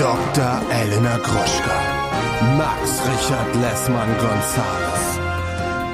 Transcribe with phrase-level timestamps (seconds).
[0.00, 0.62] Dr.
[0.72, 1.78] Elena Gruschka,
[2.56, 5.20] Max Richard Lessmann Gonzales.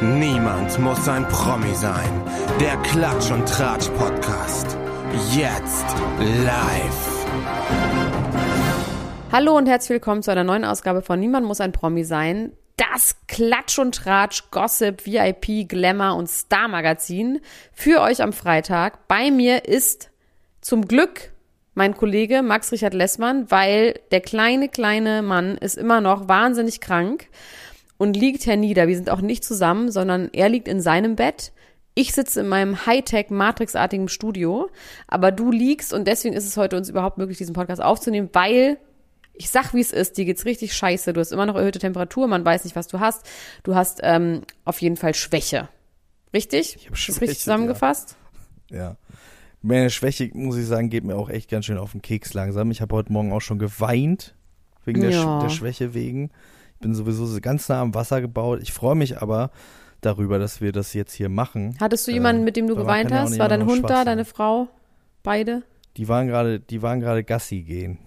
[0.01, 2.23] Niemand muss ein Promi sein.
[2.61, 4.79] Der Klatsch und Tratsch Podcast.
[5.35, 5.87] Jetzt
[6.21, 7.27] live.
[9.33, 12.53] Hallo und herzlich willkommen zu einer neuen Ausgabe von Niemand muss ein Promi sein.
[12.77, 17.41] Das Klatsch und Tratsch, Gossip, VIP, Glamour und Star Magazin
[17.73, 19.09] für euch am Freitag.
[19.09, 20.11] Bei mir ist
[20.61, 21.33] zum Glück
[21.77, 27.29] mein Kollege Max Richard Lessmann, weil der kleine, kleine Mann ist immer noch wahnsinnig krank
[27.99, 28.89] und liegt hernieder.
[28.89, 31.53] Wir sind auch nicht zusammen, sondern er liegt in seinem Bett.
[31.95, 34.71] Ich sitze in meinem Hightech Matrixartigen Studio,
[35.07, 38.79] aber du liegst und deswegen ist es heute uns überhaupt möglich, diesen Podcast aufzunehmen, weil
[39.35, 41.13] ich sag, wie es ist, dir geht's richtig scheiße.
[41.13, 43.27] Du hast immer noch erhöhte Temperatur, man weiß nicht, was du hast.
[43.65, 45.69] Du hast ähm, auf jeden Fall Schwäche.
[46.33, 46.77] Richtig?
[46.77, 48.17] Ich hab Ist Schwäche, richtig zusammengefasst?
[48.71, 48.97] Ja.
[49.67, 52.71] Meine Schwäche, muss ich sagen, geht mir auch echt ganz schön auf den Keks langsam.
[52.71, 54.37] Ich habe heute Morgen auch schon geweint,
[54.85, 55.41] wegen der, Ja.
[55.41, 56.31] Sch der Schwäche wegen.
[56.75, 58.61] Ich bin sowieso so ganz nah am Wasser gebaut.
[58.63, 59.51] Ich freue mich aber
[60.03, 61.77] darüber, dass wir das jetzt hier machen.
[61.81, 63.31] Hattest du jemanden, mit dem du geweint ja hast?
[63.31, 64.69] nicht War dein Hund da, deine Frau?
[65.25, 65.65] Beide?
[65.97, 67.99] Die waren gerade, die waren gerade Gassi gehen.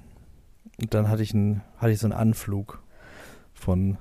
[0.80, 2.81] Und dann hatte ich einen, hatte ich so einen Anflug
[3.53, 3.97] von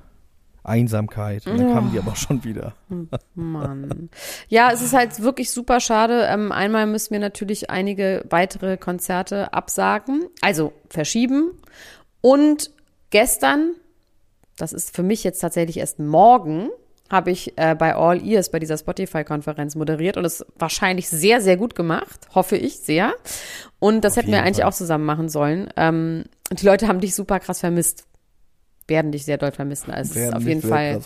[0.69, 1.47] Einsamkeit.
[1.47, 1.75] Und dann Ja.
[1.75, 2.75] kamen die aber schon wieder.
[3.35, 4.11] Mann.
[4.49, 6.27] Ja, es ist halt wirklich super schade.
[6.31, 11.53] Ähm, einmal müssen wir natürlich einige weitere Konzerte absagen, also verschieben.
[12.21, 12.71] Und
[13.11, 13.73] gestern,
[14.57, 16.69] das ist für mich jetzt tatsächlich erst morgen,
[17.11, 21.57] habe ich äh, bei All Ears bei dieser Spotify-Konferenz moderiert und es wahrscheinlich sehr, sehr
[21.57, 23.15] gut gemacht, hoffe ich sehr.
[23.79, 24.67] Und das Auf hätten wir eigentlich Fall.
[24.67, 25.71] auch zusammen machen sollen.
[25.77, 28.05] Ähm, die Leute haben dich super krass vermisst.
[28.89, 29.91] Werden dich sehr doll vermissen.
[29.91, 31.01] Also Werden auf jeden Fall.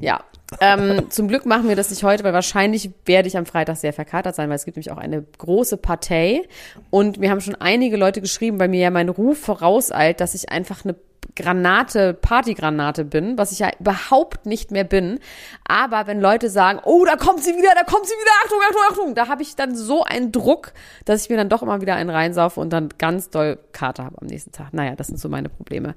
[0.00, 0.20] Ja,
[0.60, 3.92] ähm, zum Glück machen wir das nicht heute, weil wahrscheinlich werde ich am Freitag sehr
[3.92, 6.42] verkatert sein, weil es gibt nämlich auch eine große Partei.
[6.90, 10.50] Und mir haben schon einige Leute geschrieben, weil mir ja mein Ruf vorauseilt, dass ich
[10.50, 10.96] einfach eine
[11.36, 15.18] Granate, Partygranate bin, was ich ja überhaupt nicht mehr bin.
[15.66, 18.82] Aber wenn Leute sagen, oh, da kommt sie wieder, da kommt sie wieder, Achtung, Achtung,
[18.90, 20.72] Achtung, da habe ich dann so einen Druck,
[21.04, 24.20] dass ich mir dann doch immer wieder einen reinsaufe und dann ganz doll Kater habe
[24.20, 24.72] am nächsten Tag.
[24.72, 25.94] Naja, das sind so meine Probleme.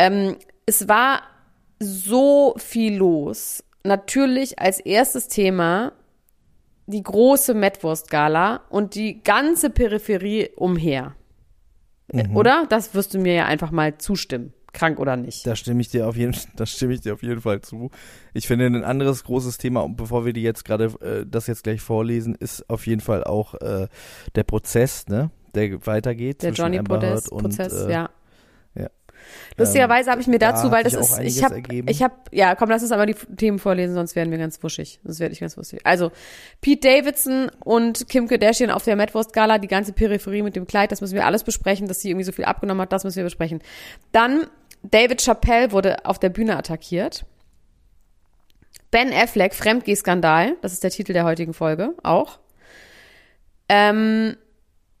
[0.00, 1.22] Ähm, es war
[1.78, 3.62] so viel los.
[3.84, 5.92] Natürlich als erstes Thema
[6.86, 11.14] die große Metwurst-Gala und die ganze Peripherie umher.
[12.08, 12.66] Äh, Oder?
[12.68, 14.54] Das wirst du mir ja einfach mal zustimmen.
[14.72, 15.44] Krank oder nicht.
[15.46, 17.90] Da stimme ich dir auf jeden, da stimme ich dir auf jeden Fall zu.
[18.32, 21.64] Ich finde ein anderes großes Thema, und bevor wir die jetzt gerade äh, das jetzt
[21.64, 23.88] gleich vorlesen, ist auf jeden Fall auch äh,
[24.34, 28.10] der Prozess, ne, der weitergeht Der Johnny Amber Heard und Prozess, äh, ja.
[29.56, 32.54] Lustigerweise habe ich mir da dazu, hat weil das ist, ich habe, ich habe, ja,
[32.54, 35.00] komm, lass uns einmal die Themen vorlesen, sonst werden wir ganz wuschig.
[35.04, 35.80] Sonst werde ich ganz wuschig.
[35.84, 36.10] Also,
[36.60, 41.00] Pete Davidson und Kim Kardashian auf der Metwurst-Gala, die ganze Peripherie mit dem Kleid, das
[41.00, 43.60] müssen wir alles besprechen, dass sie irgendwie so viel abgenommen hat, das müssen wir besprechen.
[44.12, 44.46] Dann,
[44.82, 47.24] David Chappelle wurde auf der Bühne attackiert.
[48.90, 52.38] Ben Affleck, Fremdgeh-Skandal, das ist der Titel der heutigen Folge, auch.
[53.68, 54.36] Ähm,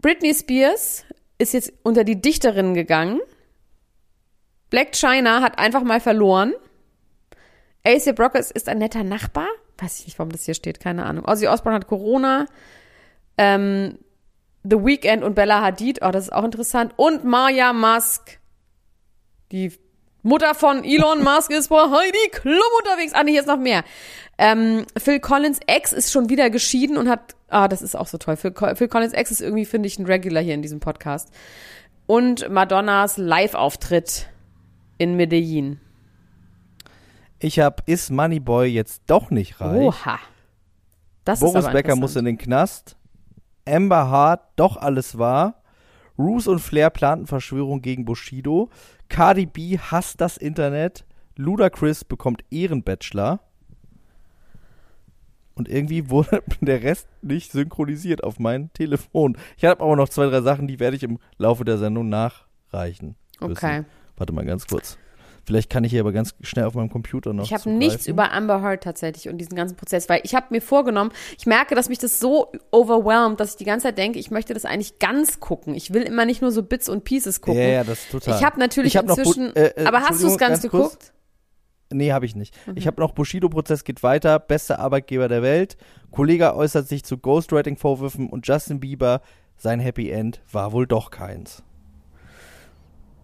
[0.00, 1.04] Britney Spears
[1.38, 3.20] ist jetzt unter die Dichterinnen gegangen.
[4.70, 6.54] Black China hat einfach mal verloren.
[7.84, 9.48] A$AP Rocky ist, ein netter Nachbar.
[9.78, 11.24] Weiß ich nicht, warum das hier steht, keine Ahnung.
[11.26, 12.46] Ozzy Osbourne hat Corona.
[13.38, 13.98] Ähm,
[14.62, 16.92] The Weeknd und Bella Hadid, oh, das ist auch interessant.
[16.96, 18.38] Und Maya Musk,
[19.52, 19.72] die
[20.22, 23.14] Mutter von Elon Musk, ist bei Heidi Klum unterwegs.
[23.14, 23.84] Ah, nee, hier ist noch mehr.
[24.36, 28.18] Ähm, Phil Collins Ex ist schon wieder geschieden und hat, ah, das ist auch so
[28.18, 28.36] toll.
[28.36, 31.30] Phil, Phil Collins Ex ist irgendwie, finde ich, ein Regular hier in diesem Podcast.
[32.06, 34.26] Und Madonnas Live-Auftritt
[35.00, 35.80] in Medellin.
[37.38, 39.80] Ich habe Is Moneyboy jetzt doch nicht reich.
[39.80, 40.18] Oha.
[41.24, 42.96] Das Boris ist Becker muss in den Knast.
[43.66, 45.62] Amber Hart, doch alles wahr.
[46.18, 48.68] Roos und Flair planten Verschwörung gegen Bushido.
[49.08, 51.06] Cardi B hasst das Internet.
[51.36, 53.40] Ludacris bekommt Ehrenbachelor.
[55.54, 59.38] Und irgendwie wurde der Rest nicht synchronisiert auf mein Telefon.
[59.56, 63.16] Ich habe aber noch zwei, drei Sachen, die werde ich im Laufe der Sendung nachreichen.
[63.40, 63.52] müssen.
[63.52, 63.84] Okay.
[64.20, 64.98] Warte mal ganz kurz.
[65.46, 68.32] Vielleicht kann ich hier aber ganz schnell auf meinem Computer noch Ich habe nichts über
[68.32, 71.88] Amber Heard tatsächlich und diesen ganzen Prozess, weil ich habe mir vorgenommen, ich merke, dass
[71.88, 75.40] mich das so overwhelmt, dass ich die ganze Zeit denke, ich möchte das eigentlich ganz
[75.40, 75.74] gucken.
[75.74, 77.62] Ich will immer nicht nur so Bits und Pieces gucken.
[77.62, 78.36] Ja, ja, das ist total.
[78.36, 80.70] Ich habe natürlich Ich hab noch inzwischen, äh, äh, aber hast du es ganz, ganz
[80.70, 80.92] kurz.
[80.92, 81.12] geguckt?
[81.92, 82.54] Nee, habe ich nicht.
[82.66, 82.74] Mhm.
[82.76, 85.78] Ich habe noch Bushido-Prozess geht weiter, bester Arbeitgeber der Welt.
[86.10, 89.22] Kollege äußert sich zu Ghostwriting-Vorwürfen und Justin Bieber,
[89.56, 91.62] sein Happy End war wohl doch keins.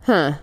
[0.07, 0.37] Hm.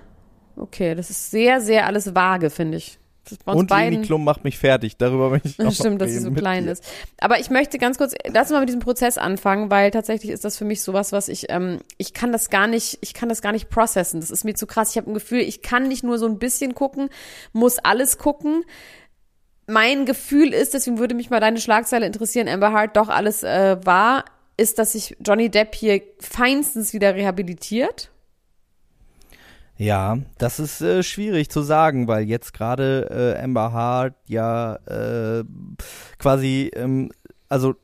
[0.55, 2.99] Okay, das ist sehr, sehr alles vage, finde ich.
[3.45, 4.01] Und Leni beiden.
[4.03, 4.97] Klum macht mich fertig.
[4.97, 6.71] Darüber möchte ich auch stimmt, dass sie so klein dir.
[6.71, 6.83] ist.
[7.19, 10.57] Aber ich möchte ganz kurz, lass mal mit diesem Prozess anfangen, weil tatsächlich ist das
[10.57, 13.53] für mich sowas, was ich, ähm, ich kann das gar nicht, ich kann das gar
[13.53, 14.19] nicht processen.
[14.19, 14.91] Das ist mir zu krass.
[14.91, 17.09] Ich habe ein Gefühl, ich kann nicht nur so ein bisschen gucken,
[17.53, 18.63] muss alles gucken.
[19.67, 23.77] Mein Gefühl ist, deswegen würde mich mal deine Schlagzeile interessieren, Amber Hart doch alles äh,
[23.85, 24.25] war,
[24.57, 28.11] ist, dass sich Johnny Depp hier feinstens wieder rehabilitiert.
[29.83, 35.43] Ja, das ist äh, schwierig zu sagen, weil jetzt gerade äh, Amber Hart ja äh,
[36.17, 37.11] quasi, ähm,
[37.49, 37.75] also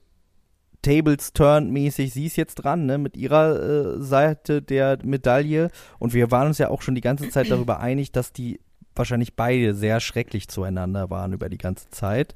[0.81, 5.71] Tables turned mäßig, sie ist jetzt dran, ne, mit ihrer äh, Seite der Medaille.
[5.97, 8.61] Und wir waren uns ja auch schon die ganze Zeit darüber einig, dass die
[8.95, 12.33] wahrscheinlich beide sehr schrecklich zueinander waren über die ganze Zeit.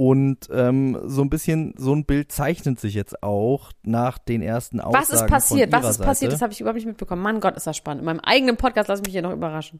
[0.00, 4.80] Und ähm, so ein bisschen, so ein Bild zeichnet sich jetzt auch nach den ersten
[4.80, 5.72] Aussagen Was ist passiert?
[5.72, 6.30] Was ist passiert?
[6.30, 6.30] Seite.
[6.30, 7.20] Das habe ich überhaupt nicht mitbekommen.
[7.20, 8.00] Mann Gott, ist das spannend.
[8.00, 9.78] In meinem eigenen Podcast lass mich hier noch überraschen.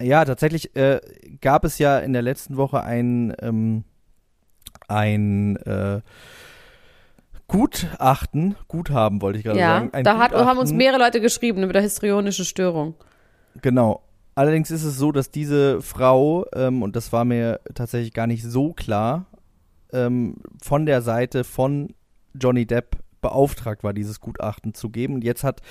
[0.00, 1.00] Ja, tatsächlich äh,
[1.40, 3.84] gab es ja in der letzten Woche ein, ähm,
[4.88, 6.00] ein äh,
[7.46, 9.90] Gutachten, Guthaben wollte ich gerade Ja, sagen.
[9.92, 12.96] Ein da hat, haben uns mehrere Leute geschrieben über histrionische Störung.
[13.60, 14.02] Genau.
[14.34, 18.42] Allerdings ist es so, dass diese Frau, ähm, und das war mir tatsächlich gar nicht
[18.42, 19.26] so klar,
[19.92, 21.94] ähm, von der Seite von
[22.34, 25.14] Johnny Depp beauftragt war, dieses Gutachten zu geben.
[25.14, 25.62] Und jetzt hat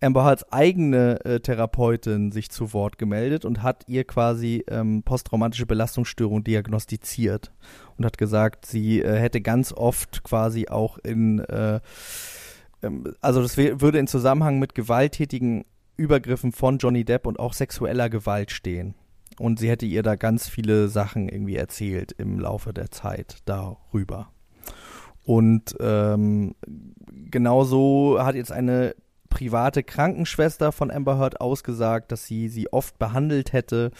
[0.00, 5.66] Amber Heards eigene äh, Therapeutin sich zu Wort gemeldet und hat ihr quasi ähm, posttraumatische
[5.66, 7.52] Belastungsstörung diagnostiziert
[7.98, 11.80] und hat gesagt, sie äh, hätte ganz oft quasi auch in, äh,
[12.82, 15.66] ähm, also das würde in Zusammenhang mit gewalttätigen
[15.98, 18.94] Übergriffen von Johnny Depp und auch sexueller Gewalt stehen.
[19.40, 24.28] Und sie hätte ihr da ganz viele Sachen irgendwie erzählt im Laufe der Zeit darüber.
[25.24, 26.54] Und ähm,
[27.30, 28.94] genauso hat jetzt eine
[29.30, 33.92] private Krankenschwester von Amber Heard ausgesagt, dass sie sie oft behandelt hätte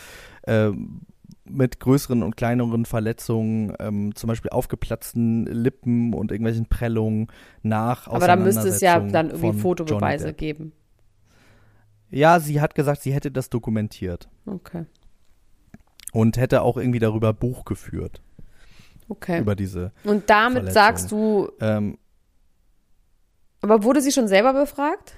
[0.46, 1.06] ähm,
[1.48, 7.28] mit größeren und kleineren Verletzungen, ähm, zum Beispiel aufgeplatzten Lippen und irgendwelchen Prellungen
[7.62, 10.72] nach Aber da müsste es ja dann irgendwie Fotobeweise geben.
[12.10, 14.84] Ja, sie hat gesagt, sie hätte das dokumentiert Okay.
[16.12, 18.20] Und hätte auch irgendwie darüber Buch geführt,
[19.08, 19.40] Okay.
[19.40, 19.92] über diese.
[20.04, 20.74] Und damit Verletzung.
[20.74, 21.98] sagst du, Ähm,
[23.62, 25.14] aber wurde sie schon selber befragt?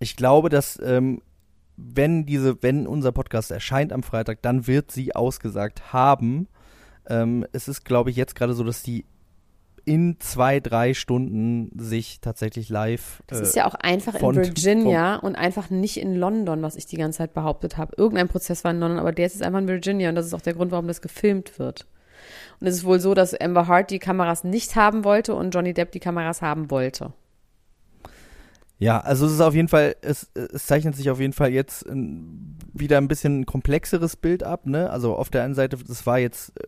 [0.00, 1.20] ich glaube, dass ähm,
[1.76, 6.48] wenn diese, wenn unser Podcast erscheint am Freitag, dann wird sie ausgesagt haben.
[7.08, 9.04] Ähm, es ist, glaube ich, jetzt gerade so, dass die
[9.88, 13.22] in zwei, drei Stunden sich tatsächlich live.
[13.26, 16.76] Das äh, ist ja auch einfach in von- Virginia und einfach nicht in London, was
[16.76, 17.94] ich die ganze Zeit behauptet habe.
[17.96, 20.34] Irgendein Prozess war in London, aber der ist jetzt einfach in Virginia und das ist
[20.34, 21.86] auch der Grund, warum das gefilmt wird.
[22.60, 25.72] Und es ist wohl so, dass Amber Hart die Kameras nicht haben wollte und Johnny
[25.72, 27.12] Depp die Kameras haben wollte.
[28.80, 31.84] Ja, also es ist auf jeden Fall, es, es zeichnet sich auf jeden Fall jetzt
[31.88, 34.88] ähm, wieder ein bisschen ein komplexeres Bild ab, ne?
[34.90, 36.62] Also auf der einen Seite, das war jetzt äh,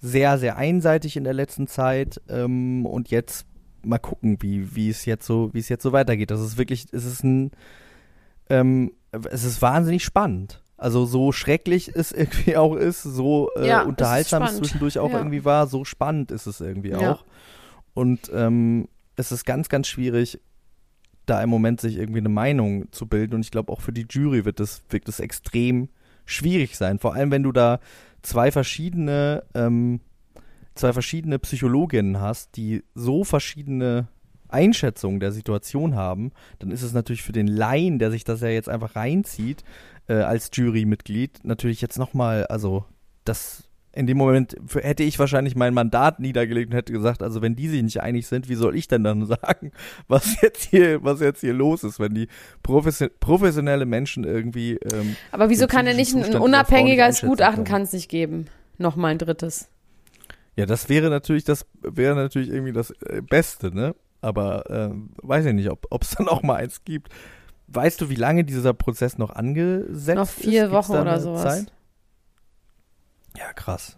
[0.00, 3.46] sehr, sehr einseitig in der letzten Zeit ähm, und jetzt
[3.84, 6.32] mal gucken, wie, wie es jetzt so, wie es jetzt so weitergeht.
[6.32, 7.52] Das ist wirklich, es ist ein,
[8.50, 8.92] ähm,
[9.30, 10.62] es ist wahnsinnig spannend.
[10.76, 14.64] Also so schrecklich es irgendwie auch ist, so äh, Ja, es ist unterhaltsam es spannend.
[14.64, 15.18] zwischendurch auch Ja.
[15.18, 17.12] irgendwie war, so spannend ist es irgendwie Ja.
[17.12, 17.24] auch.
[17.94, 20.40] Und ähm, es ist ganz, ganz schwierig,
[21.32, 23.34] da im Moment sich irgendwie eine Meinung zu bilden.
[23.34, 25.88] Und ich glaube, auch für die Jury wird das, wird das extrem
[26.26, 26.98] schwierig sein.
[26.98, 27.80] Vor allem, wenn du da
[28.20, 30.00] zwei verschiedene, ähm,
[30.74, 34.08] zwei verschiedene Psychologinnen hast, die so verschiedene
[34.48, 38.48] Einschätzungen der Situation haben, dann ist es natürlich für den Laien, der sich das ja
[38.48, 39.64] jetzt einfach reinzieht,
[40.08, 42.84] äh, als Jurymitglied, natürlich jetzt nochmal, also
[43.24, 47.54] das in dem Moment hätte ich wahrscheinlich mein Mandat niedergelegt und hätte gesagt, also wenn
[47.54, 49.72] die sich nicht einig sind, wie soll ich denn dann sagen,
[50.08, 52.28] was jetzt hier, was jetzt hier los ist, wenn die
[52.62, 57.20] profession professionelle Menschen irgendwie ähm, Aber wieso kann er nicht ein, ein Zustand nicht unabhängiges
[57.20, 58.46] Gutachten kann es nicht geben?
[58.78, 59.68] Nochmal ein drittes.
[60.56, 63.94] Ja, das wäre natürlich das wäre natürlich irgendwie das äh, Beste, ne?
[64.22, 67.08] Aber ähm, weiß ich nicht, ob es dann auch mal eins gibt.
[67.66, 70.44] Weißt du, wie lange dieser Prozess noch angesetzt Noch ist?
[70.44, 71.42] vier Gibt's Wochen oder sowas.
[71.42, 71.72] Zeit?
[73.36, 73.96] Ja, krass.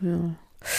[0.00, 0.34] Ja.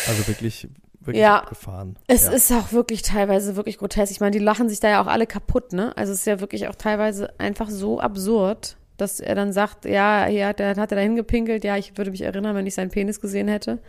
[0.07, 0.67] Also wirklich,
[0.99, 1.39] wirklich Ja.
[1.39, 1.97] abgefahren.
[2.07, 2.31] Es ja.
[2.31, 4.11] ist auch wirklich teilweise wirklich grotesk.
[4.11, 5.95] Ich meine, die lachen sich da ja auch alle kaputt, ne?
[5.97, 10.25] Also es ist ja wirklich auch teilweise einfach so absurd, dass er dann sagt, ja,
[10.25, 12.89] hier hat er, hat er da hingepinkelt, ja, ich würde mich erinnern, wenn ich seinen
[12.89, 13.79] Penis gesehen hätte.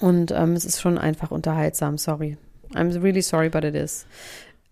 [0.00, 2.36] Und ähm, es ist schon einfach unterhaltsam, sorry.
[2.74, 4.06] I'm really sorry, but it is.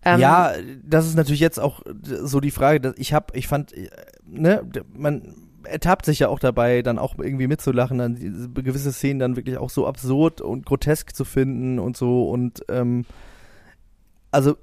[0.03, 3.73] Ähm, ja, das ist natürlich jetzt auch so die Frage, dass ich habe, ich fand,
[3.73, 3.89] äh,
[4.25, 9.19] ne, man ertappt sich ja auch dabei, dann auch irgendwie mitzulachen, dann diese gewisse Szenen
[9.19, 13.05] dann wirklich auch so absurd und grotesk zu finden und so und ähm,
[14.31, 14.55] also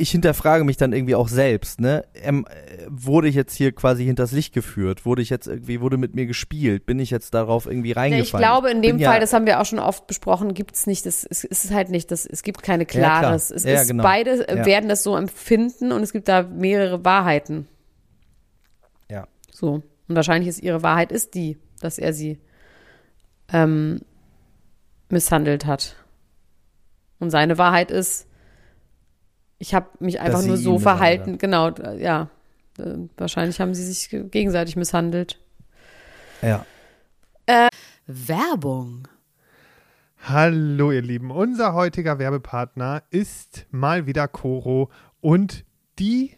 [0.00, 2.04] ich hinterfrage mich dann irgendwie auch selbst, ne?
[2.14, 5.04] Ähm, äh, wurde ich jetzt hier quasi hinters Licht geführt?
[5.04, 6.86] Wurde ich jetzt irgendwie, wurde mit mir gespielt?
[6.86, 8.24] Bin ich jetzt darauf irgendwie reingefallen?
[8.24, 10.86] ich glaube, in dem Bin Fall, ja, das haben wir auch schon oft besprochen, gibt's
[10.86, 13.48] nicht, das es ist halt nicht, das, es gibt keine klares.
[13.48, 13.56] klar.
[13.56, 14.04] es Ja, ist, genau.
[14.04, 14.64] beide Ja.
[14.64, 17.66] werden das so empfinden und es gibt da mehrere Wahrheiten.
[19.10, 19.26] Ja.
[19.52, 19.82] So.
[20.08, 22.40] Und wahrscheinlich ist ihre Wahrheit ist die, dass er sie
[23.52, 24.00] ähm,
[25.10, 25.96] misshandelt hat.
[27.18, 28.26] Und seine Wahrheit ist,
[29.58, 31.38] ich habe mich einfach Dass nur so verhalten.
[31.38, 32.30] Genau, äh, ja.
[32.78, 35.38] Äh, Wahrscheinlich haben sie sich ge- gegenseitig misshandelt.
[36.42, 36.64] Ja.
[38.06, 39.08] Werbung.
[40.22, 45.64] Hallo ihr Lieben, unser heutiger Werbepartner ist mal wieder Coro und
[45.98, 46.37] die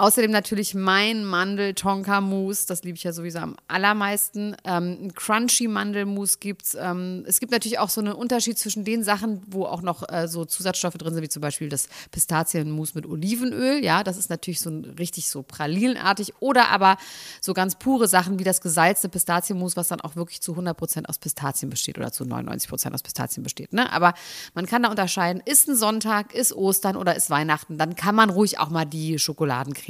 [0.00, 4.56] Außerdem natürlich mein Mandel-Tonka-Mousse, das liebe ich ja sowieso am allermeisten.
[4.64, 6.74] Ähm, ein Crunchy-Mandelmousse gibt's.
[6.74, 10.26] Ähm, es gibt natürlich auch so einen Unterschied zwischen den Sachen, wo auch noch äh,
[10.26, 13.84] so Zusatzstoffe drin sind, wie zum Beispiel das Pistazienmousse mit Olivenöl.
[13.84, 16.32] Ja, das ist natürlich so richtig so pralinenartig.
[16.40, 16.96] Oder aber
[17.42, 21.18] so ganz pure Sachen wie das gesalzte Pistazienmousse, was dann auch wirklich zu 100% aus
[21.18, 23.74] Pistazien besteht oder zu 99% aus Pistazien besteht.
[23.74, 23.92] Ne?
[23.92, 24.14] Aber
[24.54, 28.30] man kann da unterscheiden, ist ein Sonntag, ist Ostern oder ist Weihnachten, dann kann man
[28.30, 29.89] ruhig auch mal die Schokoladencreme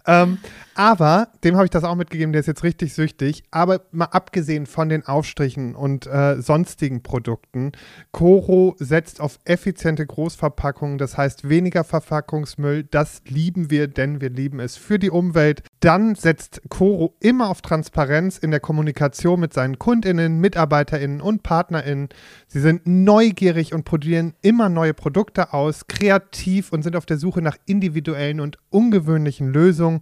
[0.05, 0.37] ähm,
[0.75, 3.43] aber dem habe ich das auch mitgegeben, der ist jetzt richtig süchtig.
[3.51, 7.71] Aber mal abgesehen von den Aufstrichen und äh, sonstigen Produkten,
[8.11, 12.83] Coro setzt auf effiziente Großverpackungen, das heißt weniger Verpackungsmüll.
[12.83, 15.63] Das lieben wir, denn wir lieben es für die Umwelt.
[15.81, 22.09] Dann setzt Coro immer auf Transparenz in der Kommunikation mit seinen KundInnen, MitarbeiterInnen und PartnerInnen.
[22.45, 27.41] Sie sind neugierig und probieren immer neue Produkte aus, kreativ und sind auf der Suche
[27.41, 30.01] nach individuellen und ungewöhnlichen Lösungen.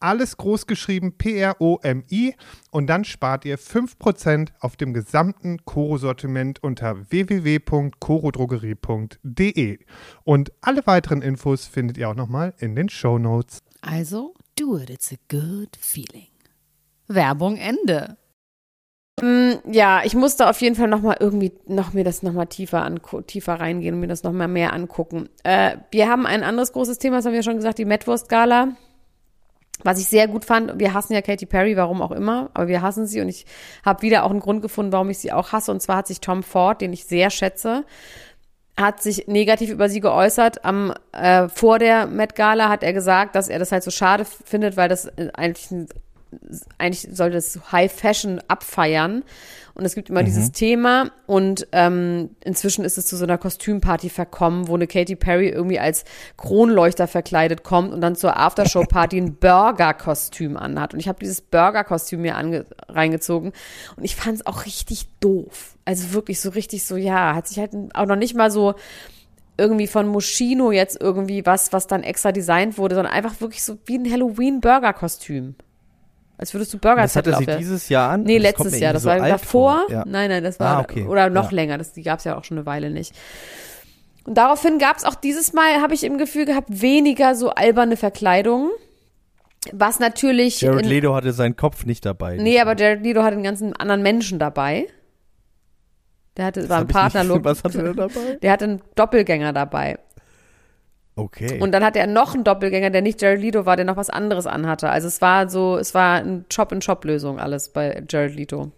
[0.00, 2.34] alles groß geschrieben P-R-O-M-I
[2.70, 9.78] und dann spart ihr 5% auf dem gesamten Koro-Sortiment unter www.korodrogerie.de.
[10.24, 13.62] Und alle weiteren Infos findet ihr auch nochmal in den Show Notes.
[13.82, 16.28] Also, do it, it's a good feeling.
[17.08, 18.16] Werbung Ende.
[19.20, 22.46] Mm, Ja, ich musste auf jeden Fall noch mal irgendwie noch mir das noch mal
[22.46, 22.94] tiefer
[23.26, 25.28] tiefer reingehen und mir das noch mal mehr angucken.
[25.42, 28.76] Äh, wir haben ein anderes großes Thema, das haben wir schon gesagt, die Metwurst Gala.
[29.86, 32.82] Was ich sehr gut fand, wir hassen ja Katy Perry, warum auch immer, aber wir
[32.82, 33.46] hassen sie und ich
[33.84, 35.70] habe wieder auch einen Grund gefunden, warum ich sie auch hasse.
[35.70, 37.84] Und zwar hat sich Tom Ford, den ich sehr schätze,
[38.76, 40.64] hat sich negativ über sie geäußert.
[40.64, 44.24] Am äh, vor der Met Gala hat er gesagt, dass er das halt so schade
[44.24, 45.88] findet, weil das äh, eigentlich ein
[46.78, 49.22] eigentlich sollte es High Fashion abfeiern.
[49.74, 54.08] Und es gibt immer dieses Thema und ähm, inzwischen ist es zu so einer Kostümparty
[54.08, 56.06] verkommen, wo eine Katy Perry irgendwie als
[56.38, 60.94] Kronleuchter verkleidet kommt und dann zur Aftershow-Party ein Burger-Kostüm anhat.
[60.94, 63.52] Und ich habe dieses Burger-Kostüm mir ange reingezogen
[63.96, 65.76] und ich fand es auch richtig doof.
[65.84, 68.76] Also wirklich so richtig so, ja, hat sich halt auch noch nicht mal so
[69.58, 73.76] irgendwie von Moschino jetzt irgendwie was, was dann extra designt wurde, sondern einfach wirklich so
[73.84, 75.54] wie ein Halloween-Burger-Kostüm.
[76.38, 78.22] Als würdest du Burger Das hatte sie dieses Jahr an?
[78.24, 78.92] Nee, Das letztes Jahr.
[78.92, 79.86] Das so war davor.
[79.86, 79.90] vor.
[79.90, 80.04] Ja.
[80.06, 81.04] Nein, nein, das war Ah, okay.
[81.04, 81.56] oder noch Ja.
[81.56, 81.78] länger.
[81.78, 83.14] Das, die gab es ja auch schon eine Weile nicht.
[84.24, 87.96] Und daraufhin gab es auch dieses Mal, habe ich im Gefühl gehabt, weniger so alberne
[87.96, 88.70] Verkleidungen.
[89.72, 90.60] Was natürlich.
[90.60, 92.36] Jared in, Leto hatte seinen Kopf nicht dabei.
[92.36, 94.86] nee, aber Jared Leto hatte einen ganzen anderen Menschen dabei.
[96.36, 97.44] Der hatte, war ein Partnerlook.
[97.44, 98.36] Was hatte er dabei?
[98.42, 99.98] Der hatte einen Doppelgänger dabei.
[101.18, 101.58] Okay.
[101.60, 104.10] Und dann hatte er noch einen Doppelgänger, der nicht Jared Leto war, der noch was
[104.10, 104.90] anderes anhatte.
[104.90, 108.70] Also es war so, es war eine Chop-in-Chop-Lösung alles bei Jared Leto.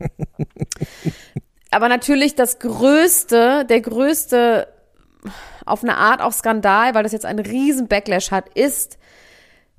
[1.73, 4.69] Aber natürlich das größte, der größte,
[5.67, 8.99] auf eine Art auch Skandal, weil das jetzt einen riesen Backlash hat, ist,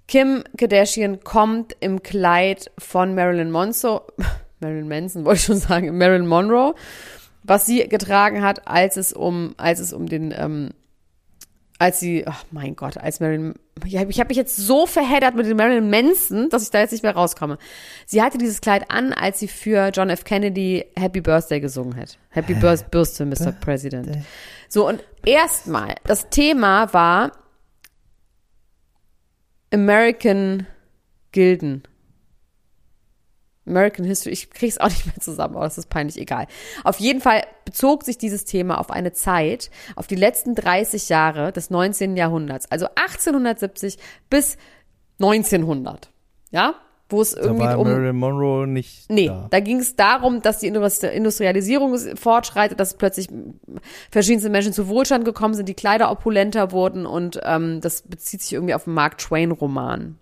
[0.10, 4.02] Kim Kardashian kommt im Kleid von Marilyn Monroe,
[4.60, 6.76] Marilyn Manson wollte ich schon sagen, Marilyn Monroe,
[7.44, 10.72] was sie getragen hat, als es um, als es um den, ähm,
[11.80, 13.56] als sie, ach mein Gott, als Marilyn,
[13.86, 17.04] ich habe mich jetzt so verheddert mit dem Marilyn Manson, dass ich da jetzt nicht
[17.04, 17.58] mehr rauskomme.
[18.06, 20.26] Sie hatte dieses Kleid an, als sie für John F.
[20.26, 22.18] Kennedy Happy Birthday gesungen hat.
[22.32, 23.54] Happy Birth- Birthday, Mr.
[23.54, 24.18] President.
[24.68, 27.32] So, und erstmal, das Thema war
[29.74, 30.68] American
[31.32, 31.84] Gilden.
[33.70, 36.48] American History, ich krieg's auch nicht mehr zusammen, aber das ist peinlich, egal.
[36.84, 41.52] Auf jeden Fall bezog sich dieses Thema auf eine Zeit, auf die letzten 30 Jahre
[41.52, 42.18] des 19.
[42.18, 43.98] Jahrhunderts, also 1870
[44.30, 44.58] bis
[45.20, 46.12] 1900,
[46.52, 46.76] ja,
[47.12, 49.48] wo es da irgendwie war um Marilyn Monroe nicht Nee, da.
[49.50, 53.28] da ging es darum, dass die Industri- Industrialisierung fortschreitet, dass plötzlich
[54.12, 58.54] verschiedenste Menschen zu Wohlstand gekommen sind, die Kleider opulenter wurden und ähm, das bezieht sich
[58.54, 60.18] irgendwie auf den Mark Twain-Roman.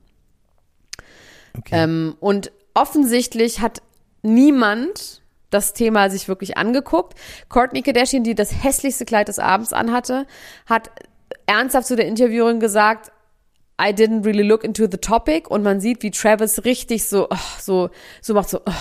[1.57, 1.83] Okay.
[1.83, 3.81] Ähm, und offensichtlich hat
[4.22, 7.17] niemand das Thema sich wirklich angeguckt.
[7.50, 10.27] Courtney Kardashian, die das hässlichste Kleid des Abends anhatte,
[10.67, 10.91] hat
[11.48, 13.12] ernsthaft zu der Interviewerin gesagt,
[13.81, 17.38] I didn't really look into the topic und man sieht, wie Travis richtig so, oh,
[17.60, 17.89] so,
[18.22, 18.72] so macht so, oh,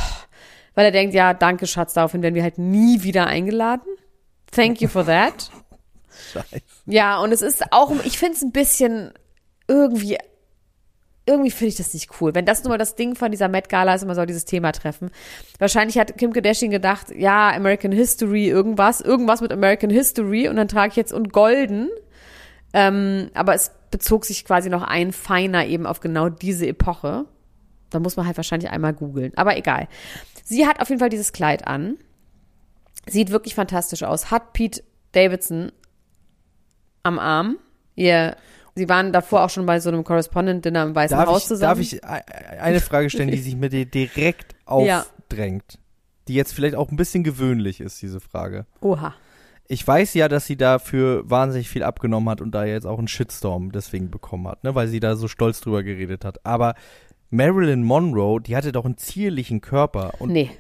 [0.75, 3.89] weil er denkt, ja, danke Schatz, daraufhin werden wir halt nie wieder eingeladen.
[4.51, 5.51] Thank you for that.
[6.33, 6.63] Scheiße.
[6.87, 9.13] Ja, und es ist auch, ich finde es ein bisschen
[9.69, 10.19] irgendwie,
[11.27, 12.35] irgendwie finde ich das nicht cool.
[12.35, 14.73] Wenn das nur mal das Ding von dieser Met Gala ist, man soll dieses Thema
[14.73, 15.11] treffen.
[15.59, 20.69] Wahrscheinlich hat Kim Kardashian gedacht, ja, American History, irgendwas, irgendwas mit American History und dann
[20.69, 21.89] trage ich jetzt und golden.
[22.73, 27.25] Ähm, aber es bezog sich quasi noch ein feiner eben auf genau diese Epoche.
[27.91, 29.33] Da muss man halt wahrscheinlich einmal googeln.
[29.37, 29.89] Aber egal.
[30.45, 31.97] Sie hat auf jeden Fall dieses Kleid an.
[33.09, 34.31] Sieht wirklich fantastisch aus.
[34.31, 35.73] Hat Pete Davidson
[37.03, 37.59] am Arm.
[37.95, 38.37] Ihr,
[38.77, 41.71] sie waren davor auch schon bei so einem Correspondent-Dinner im Weißen Darf Haus ich, zusammen.
[41.71, 42.01] darf ich e-
[42.61, 45.01] eine Frage stellen, die sich mir dir direkt Ja.
[45.01, 45.79] aufdrängt?
[46.29, 48.67] Die jetzt vielleicht auch ein bisschen gewöhnlich ist, diese Frage.
[48.81, 49.15] Oha.
[49.69, 53.09] Ich weiß ja, dass sie dafür wahnsinnig viel abgenommen hat und da jetzt auch einen
[53.09, 56.45] Shitstorm deswegen bekommen hat, ne, weil sie da so stolz drüber geredet hat.
[56.47, 56.75] Aber
[57.31, 60.51] Marilyn Monroe, die hatte doch einen zierlichen Körper und Nee.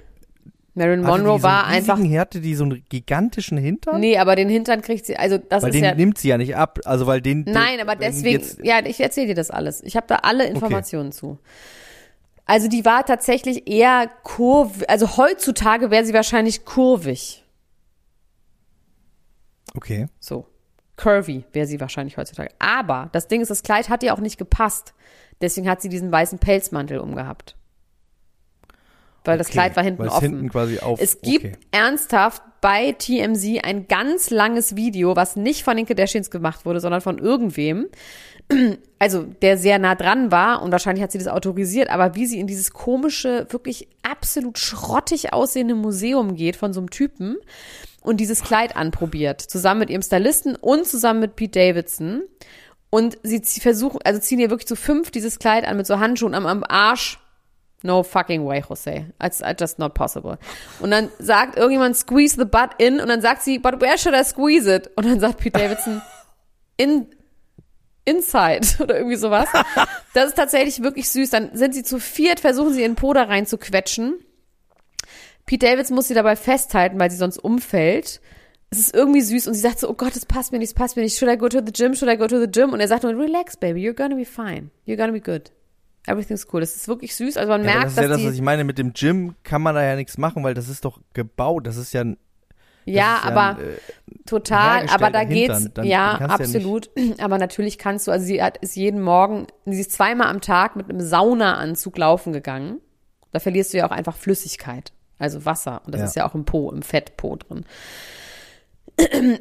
[0.77, 1.99] Marilyn Monroe die so einen war einfach.
[1.99, 3.99] hatte die so einen gigantischen Hintern?
[3.99, 5.95] Nee, aber den Hintern kriegt sie, also das weil ist den ja.
[5.95, 9.35] nimmt sie ja nicht ab, also weil den Nein, aber deswegen, ja, ich erzähle dir
[9.35, 9.83] das alles.
[9.83, 11.39] Ich habe da alle Informationen zu.
[12.45, 17.43] Also die war tatsächlich eher kurvig, also heutzutage wäre sie wahrscheinlich kurvig.
[19.75, 20.07] Okay.
[20.21, 20.47] So.
[20.97, 22.51] Curvy wäre sie wahrscheinlich heutzutage.
[22.59, 24.95] Aber das Ding ist, das Kleid hat ihr auch nicht gepasst.
[25.41, 27.57] Deswegen hat sie diesen weißen Pelzmantel umgehabt.
[29.27, 30.21] Weil das Okay, Kleid war hinten offen.
[30.21, 31.57] hinten quasi auf- es gibt okay.
[31.73, 37.01] ernsthaft bei TMZ ein ganz langes Video, was nicht von den Kardashians gemacht wurde, sondern
[37.01, 37.87] von irgendwem.
[38.99, 42.41] Also, der sehr nah dran war und wahrscheinlich hat sie das autorisiert, aber wie sie
[42.41, 47.37] in dieses komische, wirklich absolut schrottig aussehende Museum geht von so einem Typen
[48.01, 52.23] und dieses Kleid anprobiert, zusammen mit ihrem Stylisten und zusammen mit Pete Davidson.
[52.89, 56.33] Und sie versuchen, also ziehen ihr wirklich zu fünf dieses Kleid an mit so Handschuhen
[56.35, 57.19] am, am Arsch.
[57.83, 59.07] No fucking way, Jose.
[59.23, 60.39] It's, it's just not possible.
[60.81, 63.01] Und dann sagt irgendjemand, squeeze the butt in.
[63.01, 64.91] Und dann sagt sie, but where should I squeeze it?
[64.97, 66.01] Und dann sagt Pete Davidson,
[66.77, 67.07] in,
[68.05, 68.67] inside.
[68.83, 69.49] Oder irgendwie sowas.
[70.15, 71.31] Das ist tatsächlich wirklich süß.
[71.31, 74.15] Dann sind sie zu viert, versuchen sie in den Po da rein zu quetschen.
[75.45, 78.21] Pete Davidson muss sie dabei festhalten, weil sie sonst umfällt.
[78.71, 80.79] Es ist irgendwie süß und sie sagt so, oh Gott, das passt mir nicht, das
[80.79, 81.17] passt mir nicht.
[81.17, 81.95] Should I go to the gym?
[81.95, 82.73] Should I go to the gym?
[82.73, 84.71] Und er sagt nur, relax, baby, you're gonna be fine.
[84.87, 85.53] You're gonna be good.
[86.07, 86.61] Everything's cool.
[86.61, 87.37] Das ist wirklich süß.
[87.37, 88.65] Also man Ja, merkt, das ist ja das, was ich meine.
[88.65, 91.67] Mit dem Gym kann man da ja nichts machen, weil das ist doch gebaut.
[91.67, 92.17] Das ist ja ein.
[92.85, 93.77] ja, ja aber ein, äh,
[94.27, 95.69] total, aber da geht's.
[95.75, 96.91] Dann- ja, dann du ja absolut.
[97.19, 100.77] aber natürlich kannst du, also sie hat, ist jeden Morgen, sie ist zweimal am Tag
[100.77, 102.81] mit einem Saunaanzug laufen gegangen.
[103.33, 105.83] Da verlierst du ja auch einfach Flüssigkeit, also Wasser.
[105.85, 106.07] Und das Ja.
[106.07, 107.65] ist ja auch im Po, im Fettpo drin.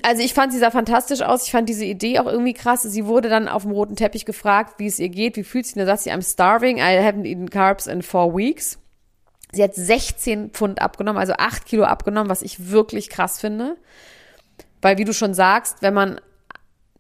[0.04, 1.46] Also ich fand, sie sah fantastisch aus.
[1.46, 2.84] Ich fand diese Idee auch irgendwie krass.
[2.84, 5.80] Sie wurde dann auf dem roten Teppich gefragt, wie es ihr geht, wie fühlt sie.
[5.80, 8.80] Und da sagt sie, I'm starving, I haven't eaten carbs in four weeks.
[9.54, 13.78] Sie hat 16 Pfund abgenommen, also 8 Kilo abgenommen, was ich wirklich krass finde.
[14.82, 16.20] Weil, wie du schon sagst, wenn man,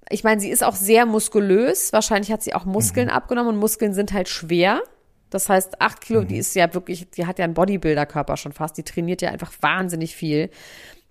[0.09, 1.91] ich meine, sie ist auch sehr muskulös.
[1.91, 4.81] Wahrscheinlich hat sie auch Muskeln abgenommen und Muskeln sind halt schwer.
[5.29, 8.77] Das heißt, 8 Kilo, die ist ja wirklich, die hat ja einen Bodybuilder-Körper schon fast.
[8.77, 10.49] Die trainiert ja einfach wahnsinnig viel.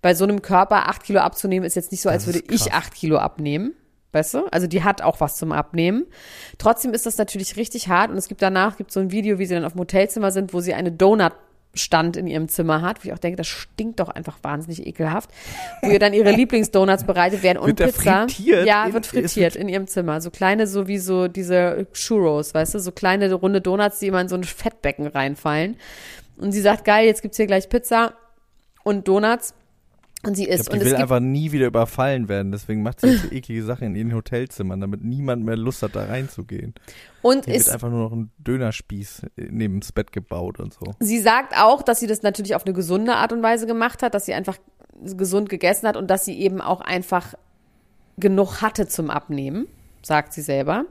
[0.04, 2.74] Bei so einem Körper 8 Kilo abzunehmen ist jetzt nicht so, als würde ich.
[2.74, 3.72] 8 Kilo abnehmen.
[4.12, 4.44] Weißt du?
[4.52, 6.04] Also die hat auch was zum Abnehmen.
[6.58, 9.46] Trotzdem ist das natürlich richtig hart und es gibt danach gibt so ein Video, wie
[9.46, 11.32] sie dann auf dem Hotelzimmer sind, wo sie eine Donut
[11.72, 15.30] Stand in ihrem Zimmer hat, wo ich auch denke, das stinkt doch einfach wahnsinnig ekelhaft,
[15.80, 18.28] wo ihr dann ihre Lieblingsdonuts bereitet werden und Wird Pizza.
[18.28, 20.20] frittiert ja, wird frittiert in ihrem Zimmer.
[20.20, 24.20] So kleine, so wie so diese Churros, weißt du, so kleine runde Donuts, die immer
[24.20, 25.78] in so ein Fettbecken reinfallen.
[26.36, 28.12] Und sie sagt, geil, jetzt gibt's hier gleich Pizza
[28.82, 29.54] und Donuts.
[30.26, 30.70] Und sie Ich isst.
[30.70, 32.52] glaub, die will einfach nie wieder überfallen werden.
[32.52, 35.94] Deswegen macht sie jetzt so eklige Sachen in ihren Hotelzimmern, damit niemand mehr Lust hat,
[35.94, 36.74] da reinzugehen.
[37.22, 40.94] und Hier wird ist einfach nur noch ein Dönerspieß neben das Bett gebaut und so.
[41.00, 44.14] Sie sagt auch, dass sie das natürlich auf eine gesunde Art und Weise gemacht hat,
[44.14, 44.56] dass sie einfach
[45.02, 47.34] gesund gegessen hat und dass sie eben auch einfach
[48.16, 49.66] genug hatte zum Abnehmen,
[50.02, 50.84] sagt sie selber.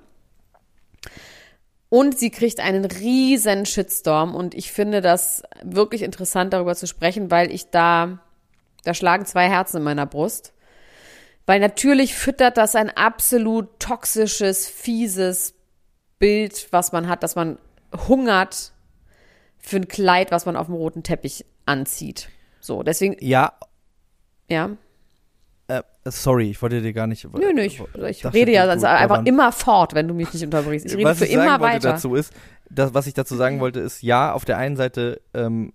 [1.89, 7.29] Und sie kriegt einen riesen Shitstorm und ich finde das wirklich interessant, darüber zu sprechen,
[7.29, 8.19] weil ich da,
[8.83, 10.53] da schlagen zwei Herzen in meiner Brust.
[11.45, 15.55] Weil natürlich füttert das ein absolut toxisches, fieses
[16.19, 17.57] Bild, was man hat, dass man
[18.07, 18.71] hungert
[19.57, 22.29] für ein Kleid, was man auf dem roten Teppich anzieht.
[22.59, 23.53] So, deswegen, Ja,
[24.49, 24.71] ja.
[25.67, 27.25] äh, sorry, ich wollte dir gar nicht.
[27.33, 30.85] Nö, nö, ich, ich rede ja also einfach immer fort, wenn du mich nicht unterbrichst.
[30.85, 31.91] Ich rede was für ich sagen immer wollte weiter.
[31.91, 32.33] dazu ist,
[32.69, 35.73] das, was ich dazu sagen wollte, ist ja, auf der einen Seite, ähm,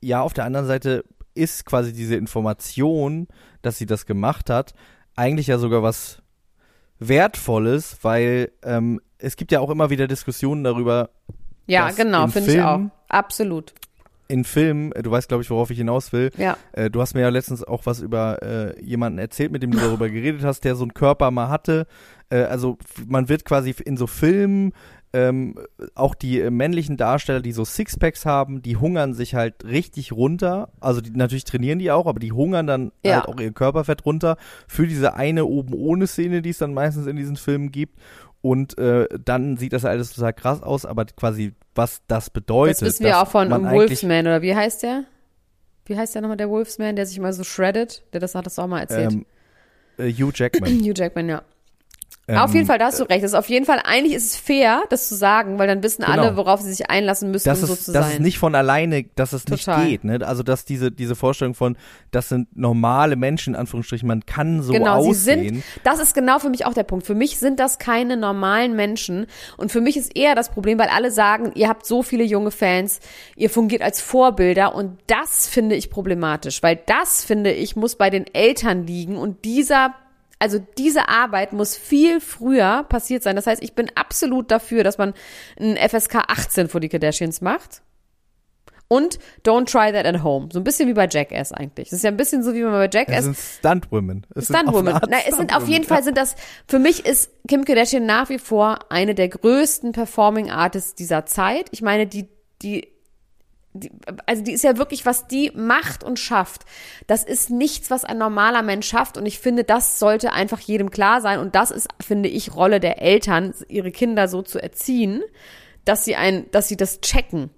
[0.00, 3.28] ja, auf der anderen Seite ist quasi diese Information,
[3.62, 4.74] dass sie das gemacht hat,
[5.16, 6.22] eigentlich ja sogar was
[6.98, 11.10] Wertvolles, weil ähm, es gibt ja auch immer wieder Diskussionen darüber,
[11.66, 12.80] ja, genau, in finde ich auch.
[13.08, 13.72] Absolut.
[14.28, 16.56] in Filmen, äh, du weißt, glaube ich, worauf ich hinaus will, Ja.
[16.72, 19.78] äh, du hast mir ja letztens auch was über äh, jemanden erzählt, mit dem du
[19.78, 21.86] darüber geredet hast, der so einen Körper mal hatte.
[22.28, 24.72] Äh, also man wird quasi in so Filmen
[25.12, 25.56] ähm,
[25.94, 30.70] auch die äh, männlichen Darsteller, die so Sixpacks haben, die hungern sich halt richtig runter.
[30.80, 33.16] Also die, natürlich trainieren die auch, aber die hungern dann Ja.
[33.16, 34.36] halt auch ihr Körperfett runter
[34.68, 37.98] für diese eine oben ohne Szene, die es dann meistens in diesen Filmen gibt.
[38.42, 42.80] Und äh, dann sieht das alles total krass aus, aber quasi was das bedeutet.
[42.80, 45.04] Das wissen wir auch von Wolfsman, oder wie heißt der?
[45.86, 48.04] Wie heißt der nochmal, der Wolfsman, der sich mal so shreddet?
[48.12, 49.12] Der das hat das auch mal erzählt.
[49.12, 49.26] Ähm,
[49.98, 50.70] äh, Hugh Jackman.
[50.84, 51.42] Hugh Jackman, ja.
[52.30, 53.22] Ähm, auf jeden Fall, da hast du recht.
[53.22, 56.04] Das ist auf jeden Fall, eigentlich ist es fair, das zu sagen, weil dann wissen
[56.04, 56.22] Genau.
[56.22, 58.14] alle, worauf sie sich einlassen müssen, das um so ist, zu das sein.
[58.14, 59.78] ist nicht von alleine, dass es Total.
[59.80, 60.04] nicht geht.
[60.04, 60.18] Ne?
[60.26, 61.76] Also dass diese, diese Vorstellung von,
[62.10, 65.44] das sind normale Menschen, in Anführungsstrichen, man kann so genau, sie aussehen.
[65.54, 67.06] sind, das ist genau für mich auch der Punkt.
[67.06, 69.26] Für mich sind das keine normalen Menschen.
[69.56, 72.50] Und für mich ist eher das Problem, weil alle sagen, ihr habt so viele junge
[72.50, 73.00] Fans,
[73.36, 74.74] ihr fungiert als Vorbilder.
[74.74, 79.16] Und das finde ich problematisch, weil das, finde ich, muss bei den Eltern liegen.
[79.16, 79.94] Und dieser
[80.40, 83.36] also diese Arbeit muss viel früher passiert sein.
[83.36, 85.12] Das heißt, ich bin absolut dafür, dass man
[85.60, 87.82] ein FSK 18 vor die Kardashians macht.
[88.88, 90.48] Und don't try that at home.
[90.50, 91.90] So ein bisschen wie bei Jackass eigentlich.
[91.90, 94.26] Das ist ja ein bisschen so wie man bei Es Jackass sind Stuntwomen.
[94.34, 94.94] Es sind auf eine Stuntwoman.
[94.94, 96.34] Art Nein, es sind auf jeden Stuntwomen, Fall sind das,
[96.66, 101.68] für mich ist Kim Kardashian nach wie vor eine der größten Performing Artists dieser Zeit.
[101.70, 102.28] Ich meine, die,
[102.62, 102.88] die,
[103.72, 103.92] die,
[104.26, 106.64] also die ist ja wirklich, was die macht und schafft.
[107.06, 109.16] Das ist nichts, was ein normaler Mensch schafft.
[109.16, 111.38] Und ich finde, das sollte einfach jedem klar sein.
[111.38, 115.22] Und das ist, finde ich, Rolle der Eltern, ihre Kinder so zu erziehen,
[115.84, 117.50] dass sie ein, dass sie das checken.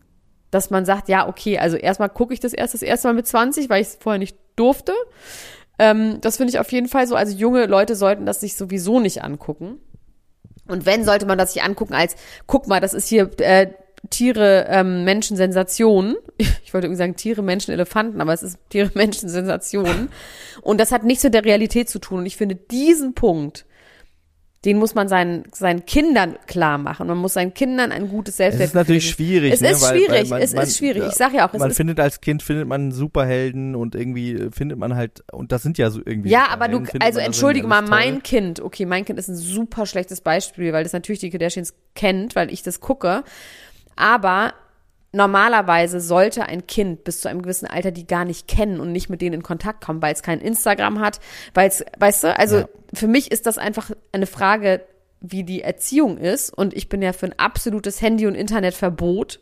[0.50, 3.26] Dass man sagt, ja, okay, also erstmal gucke ich das erst das erste Mal mit
[3.26, 4.92] 20, weil ich es vorher nicht durfte.
[5.78, 7.14] Ähm, das finde ich auf jeden Fall so.
[7.14, 9.78] Also junge Leute sollten das sich sowieso nicht angucken.
[10.68, 13.72] Und wenn, sollte man das sich angucken als, guck mal, das ist hier äh,
[14.10, 16.16] Tiere, ähm, Menschen, Sensationen.
[16.64, 20.08] Ich wollte irgendwie sagen Tiere, Menschen, Elefanten, aber es ist Tiere, Menschen, Sensationen.
[20.62, 22.20] Und das hat nichts mit der Realität zu tun.
[22.20, 23.66] Und ich finde diesen Punkt,
[24.64, 27.08] den muss man seinen, seinen Kindern klar machen.
[27.08, 29.52] Man muss seinen Kindern ein gutes Es Selbstwert ist natürlich schwierig.
[29.54, 29.70] Es ne?
[29.70, 31.02] ist weil, schwierig, weil man, es man, ist schwierig.
[31.08, 34.50] Ich sag ja auch, es man findet als Kind findet man Superhelden und irgendwie äh,
[34.52, 36.30] findet man halt und das sind ja so irgendwie.
[36.30, 40.20] Ja, aber du, also entschuldige mal, mein Kind, okay, mein Kind ist ein super schlechtes
[40.20, 43.24] Beispiel, weil das natürlich die Kardashians kennt, weil ich das gucke.
[44.02, 44.52] Aber
[45.12, 49.10] normalerweise sollte ein Kind bis zu einem gewissen Alter die gar nicht kennen und nicht
[49.10, 51.20] mit denen in Kontakt kommen, weil es kein Instagram hat,
[51.54, 52.68] weil es, weißt du, also Ja.
[52.94, 54.80] für mich ist das einfach eine Frage,
[55.20, 59.38] wie die Erziehung ist und ich bin ja für ein absolutes Handy- und Internetverbot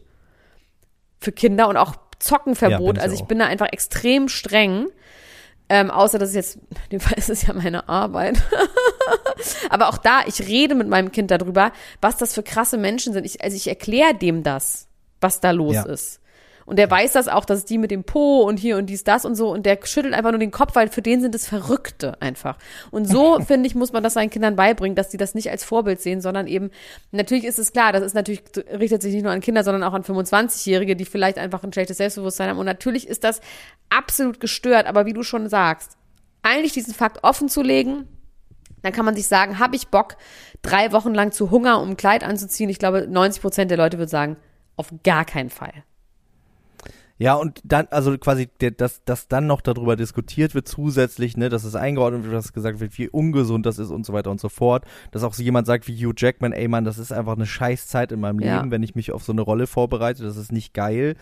[1.21, 2.97] für Kinder und auch Ja, Zockenverbot.
[2.99, 3.29] ich also ich auch.
[3.29, 4.89] bin da einfach extrem streng.
[5.73, 8.43] Ähm, außer dass es jetzt, in dem Fall ist es ja meine Arbeit.
[9.71, 13.25] Aber auch da, ich rede mit meinem Kind darüber, was das für krasse Menschen sind.
[13.25, 14.89] Ich, also ich erkläre dem das,
[15.21, 15.83] was da los Ja.
[15.85, 16.21] ist.
[16.67, 19.25] Und der weiß das auch, dass die mit dem Po und hier und dies, das
[19.25, 19.51] und so.
[19.51, 22.59] Und der schüttelt einfach nur den Kopf, weil für den sind es Verrückte einfach.
[22.91, 25.65] Und so, finde ich, muss man das seinen Kindern beibringen, dass die das nicht als
[25.65, 26.71] Vorbild sehen, sondern eben,
[27.11, 28.43] natürlich ist es klar, das ist natürlich,
[28.73, 31.97] richtet sich nicht nur an Kinder, sondern auch an 25-Jährige, die vielleicht einfach ein schlechtes
[31.97, 32.59] Selbstbewusstsein haben.
[32.59, 33.41] Und natürlich ist das
[33.89, 34.87] absolut gestört.
[34.87, 35.97] Aber wie du schon sagst,
[36.43, 38.07] eigentlich diesen Fakt offen zu legen,
[38.83, 40.17] dann kann man sich sagen, habe ich Bock,
[40.63, 42.71] drei Wochen lang zu Hunger, um ein Kleid anzuziehen?
[42.71, 44.37] Ich glaube, 90 Prozent der Leute würden sagen,
[44.77, 45.85] auf gar keinen Fall.
[47.21, 51.51] Ja, und dann, also quasi, der, dass, dass dann noch darüber diskutiert wird, zusätzlich, ne,
[51.51, 54.41] dass es eingeordnet wird, dass gesagt wird, wie ungesund das ist und so weiter und
[54.41, 54.87] so fort.
[55.11, 58.11] Dass auch so jemand sagt wie Hugh Jackman, ey Mann, das ist einfach eine Scheißzeit
[58.13, 58.57] in meinem Ja.
[58.57, 61.15] Leben, wenn ich mich auf so eine Rolle vorbereite, das ist nicht geil.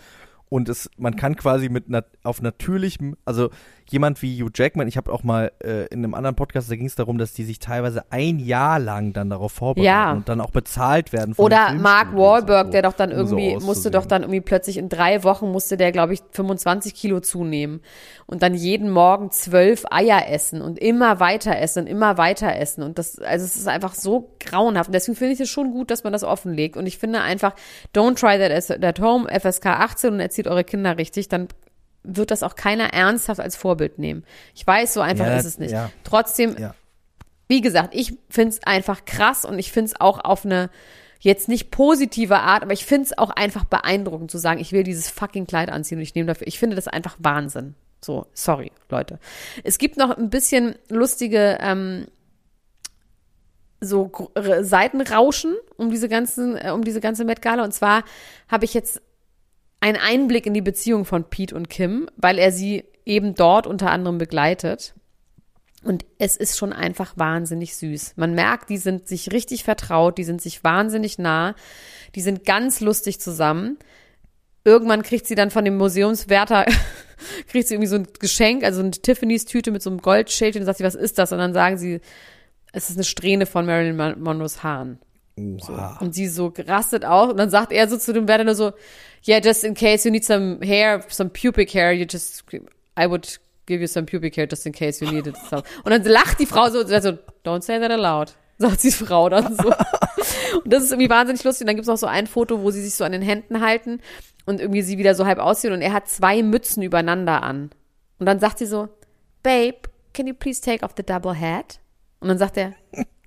[0.49, 3.49] Und es, man kann quasi mit nat auf natürlichem, also
[3.91, 6.85] jemand wie Hugh Jackman, ich habe auch mal äh, in einem anderen Podcast, da ging
[6.87, 10.11] es darum, dass die sich teilweise ein Jahr lang dann darauf vorbereiten Ja.
[10.11, 11.35] und dann auch bezahlt werden.
[11.35, 14.41] Von Oder Mark Wahlberg, so, der doch dann um so irgendwie, musste doch dann irgendwie
[14.41, 17.81] plötzlich in drei Wochen musste der, glaube ich, 25 Kilo zunehmen.
[18.25, 22.83] Und dann jeden Morgen zwölf Eier essen und immer weiter essen und immer weiter essen.
[22.83, 24.89] Und das, also es ist einfach so grauenhaft.
[24.89, 26.77] Und deswegen finde ich es schon gut, dass man das offenlegt.
[26.77, 27.53] Und ich finde einfach,
[27.95, 31.47] don't try that at home, FSK 18 und erzieht eure Kinder richtig, dann
[32.03, 34.23] wird das auch keiner ernsthaft als Vorbild nehmen.
[34.55, 35.71] Ich weiß, so einfach Ja, ist es nicht.
[35.71, 35.91] ja.
[36.03, 36.73] Trotzdem Ja.
[37.49, 40.69] wie gesagt, ich find's einfach krass und ich find's auch auf eine
[41.19, 45.09] jetzt nicht positive Art, aber ich find's auch einfach beeindruckend zu sagen, ich will dieses
[45.09, 46.47] fucking Kleid anziehen und ich nehme dafür.
[46.47, 47.75] Ich finde das einfach Wahnsinn.
[48.01, 49.19] So, sorry, Leute.
[49.65, 52.05] Es gibt noch ein bisschen lustige ähm,
[53.81, 54.09] so
[54.61, 57.65] Seitenrauschen um diese ganzen, äh, um diese ganze Met Gala.
[57.65, 58.03] Und zwar
[58.47, 59.01] habe ich jetzt
[59.79, 63.91] einen Einblick in die Beziehung von Pete und Kim, weil er sie eben dort unter
[63.91, 64.93] anderem begleitet.
[65.83, 68.13] Und es ist schon einfach wahnsinnig süß.
[68.17, 71.55] Man merkt, die sind sich richtig vertraut, die sind sich wahnsinnig nah,
[72.15, 73.77] die sind ganz lustig zusammen.
[74.65, 76.65] Irgendwann kriegt sie dann von dem Museumswärter,
[77.47, 80.65] kriegt sie irgendwie so ein Geschenk, also eine Tiffany's Tüte mit so einem Goldschildchen und
[80.65, 81.31] sagt sie, was ist das?
[81.31, 82.01] Und dann sagen sie,
[82.73, 84.99] es ist eine Strähne von Marilyn Mon- Monroes Haaren.
[85.69, 85.97] Oha.
[86.01, 88.71] Und sie so rastet auch und dann sagt er so zu dem Wärter nur so,
[89.27, 92.43] yeah, just in case you need some hair, some pubic hair, you just,
[92.97, 95.63] I would give you some pubic hair just in case you needed some.
[95.83, 99.55] Und dann lacht die Frau so, also, don't say that aloud, sagt die Frau dann
[99.55, 99.69] so.
[100.63, 101.61] Und das ist irgendwie wahnsinnig lustig.
[101.61, 104.01] Und dann gibt's noch so ein Foto, wo sie sich so an den Händen halten
[104.45, 107.69] und irgendwie sie wieder so halb aussehen und er hat zwei Mützen übereinander an.
[108.17, 108.89] Und dann sagt sie so,
[109.43, 109.77] Babe,
[110.13, 111.79] can you please take off the double hat?
[112.19, 112.73] Und dann sagt er,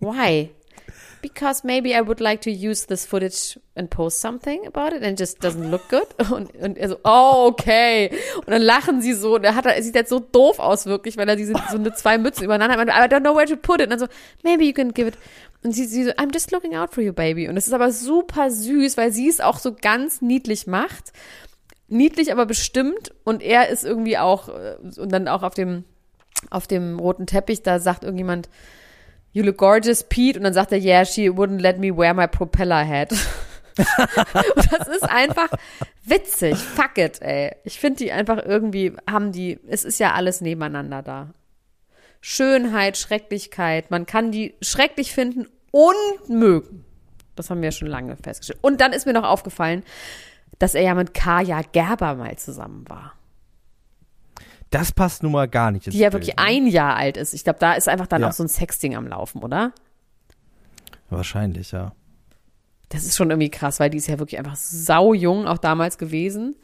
[0.01, 0.51] why?
[1.23, 5.13] Because maybe I would like to use this footage and post something about it and
[5.13, 6.07] it just doesn't look good.
[6.33, 8.11] Und, und er so, oh, okay.
[8.39, 11.17] Und dann lachen sie so und er hat, er sieht jetzt so doof aus wirklich,
[11.17, 12.89] weil er diese, so eine zwei Mützen übereinander hat.
[12.89, 13.85] I don't know where to put it.
[13.85, 14.07] Und dann so,
[14.43, 15.15] maybe you can give it.
[15.63, 17.49] Und sie, sie so, I'm just looking out for you, baby.
[17.49, 21.13] Und es ist aber super süß, weil sie es auch so ganz niedlich macht.
[21.87, 23.13] Niedlich, aber bestimmt.
[23.23, 25.85] Und er ist irgendwie auch, äh, und dann auch auf dem,
[26.51, 28.49] auf dem roten Teppich, da sagt irgendjemand,
[29.33, 30.39] You look gorgeous, Pete.
[30.39, 33.13] Und dann sagt er, yeah, she wouldn't let me wear my propeller hat.
[33.77, 35.49] und das ist einfach
[36.05, 36.57] witzig.
[36.57, 37.57] Fuck it, ey.
[37.65, 41.33] Ich finde die einfach irgendwie, haben die, es ist ja alles nebeneinander da.
[42.21, 43.91] Schönheit, Schrecklichkeit.
[43.91, 46.85] Man kann die schrecklich finden und mögen.
[47.35, 48.61] Das haben wir ja schon lange festgestellt.
[48.63, 49.83] Und dann ist mir noch aufgefallen,
[50.59, 53.15] dass er ja mit Kaya Gerber mal zusammen war.
[54.73, 55.87] Das passt nun mal gar nicht.
[55.87, 56.43] Die ja Bild, wirklich ne?
[56.43, 57.35] ein Jahr alt ist.
[57.35, 58.29] Ich glaube, da ist einfach dann Ja.
[58.29, 59.73] auch so ein Sexting am Laufen, oder?
[61.11, 61.93] Wahrscheinlich, ja.
[62.89, 65.99] Das ist schon irgendwie krass, weil die ist ja wirklich einfach sau jung, auch damals
[65.99, 66.57] gewesen.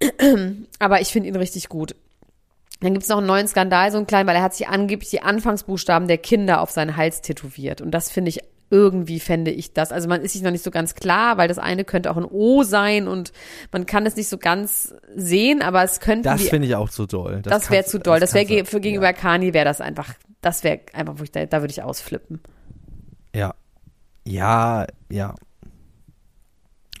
[0.78, 1.94] Aber ich finde ihn richtig gut.
[2.80, 5.22] Dann gibt's noch einen neuen Skandal, so einen kleinen, weil er hat sich angeblich die
[5.22, 7.80] Anfangsbuchstaben der Kinder auf seinen Hals tätowiert.
[7.80, 9.92] Und das finde ich, irgendwie fände ich das.
[9.92, 12.24] Also man ist sich noch nicht so ganz klar, weil das eine könnte auch ein
[12.24, 13.32] O sein und
[13.72, 17.06] man kann es nicht so ganz sehen, aber es könnte Das finde ich auch zu
[17.06, 17.40] doll.
[17.42, 18.20] das wäre kannst- zu doll.
[18.20, 21.32] Das wäre kannst du- für gegenüber Kani wäre das einfach, das wäre einfach, wo ich
[21.32, 22.40] da, da würde ich ausflippen.
[23.34, 23.54] Ja.
[24.26, 25.34] Ja, ja.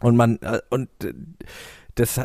[0.00, 1.12] Und man, äh, und äh,
[1.98, 2.20] das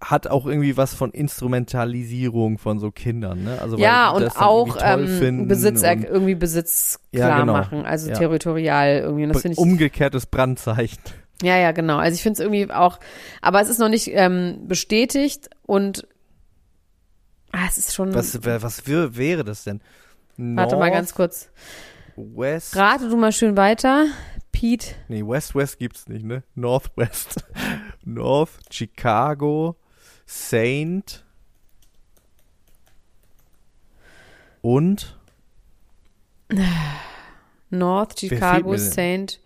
[0.00, 3.60] hat auch irgendwie was von Instrumentalisierung von so Kindern, ne?
[3.60, 7.52] Also Ja, und auch ähm, finden Besitz, und irgendwie Besitz Ja, klar genau.
[7.54, 8.18] machen, also Ja.
[8.18, 9.24] territorial irgendwie.
[9.24, 10.98] Und das finde ich, umgekehrtes Brandzeichen.
[11.42, 11.96] Ja, ja, genau.
[11.96, 12.98] Also ich finde es irgendwie auch,
[13.40, 16.06] aber es ist noch nicht ähm, bestätigt und
[17.52, 18.14] ah, es ist schon.
[18.14, 19.80] Was, was wär, wäre das denn?
[20.36, 21.50] warte mal ganz kurz.
[22.16, 22.76] West.
[22.76, 24.06] Rate du mal schön weiter.
[24.56, 24.94] Pete.
[25.08, 26.42] Nee, West West gibt's nicht, ne?
[26.54, 27.44] Northwest.
[28.06, 29.76] North, Chicago,
[30.24, 31.26] Saint
[34.62, 35.18] und
[37.70, 38.78] North, Chicago?
[38.78, 39.40] Saint,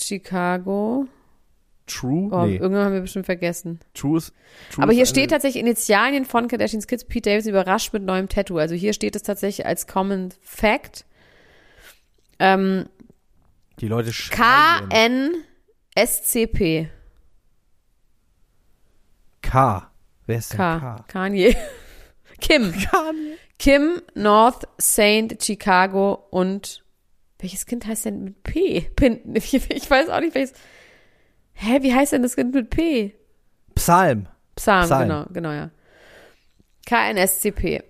[0.00, 1.06] Chicago.
[1.86, 2.28] True.
[2.32, 3.78] Oh, nee, irgendwann haben wir bestimmt vergessen.
[3.94, 4.32] True ist.
[4.72, 7.04] True Aber hier steht tatsächlich Initialien von Kardashians Kids.
[7.04, 8.58] Pete Davidson überrascht mit neuem Tattoo.
[8.58, 11.04] Also hier steht es tatsächlich als Common Fact.
[12.40, 12.88] Ähm,
[13.80, 14.88] Die Leute schreien.
[15.94, 16.88] K-N-S-C-P.
[19.42, 19.90] K.
[20.26, 20.78] Wer ist denn K.
[20.78, 21.04] K?
[21.08, 21.56] Kanye.
[22.40, 22.72] Kim.
[22.90, 23.36] Kanye.
[23.58, 26.84] Kim, North, Saint, Chicago und
[27.38, 28.80] welches Kind heißt denn mit P?
[28.96, 30.54] Pin, ich, weiß auch nicht, welches.
[31.52, 33.14] Hä, wie heißt denn das Kind mit P?
[33.74, 34.28] Psalm.
[34.56, 35.08] Psalm, Psalm.
[35.08, 35.70] genau, genau, ja.
[36.86, 37.82] KNSCP.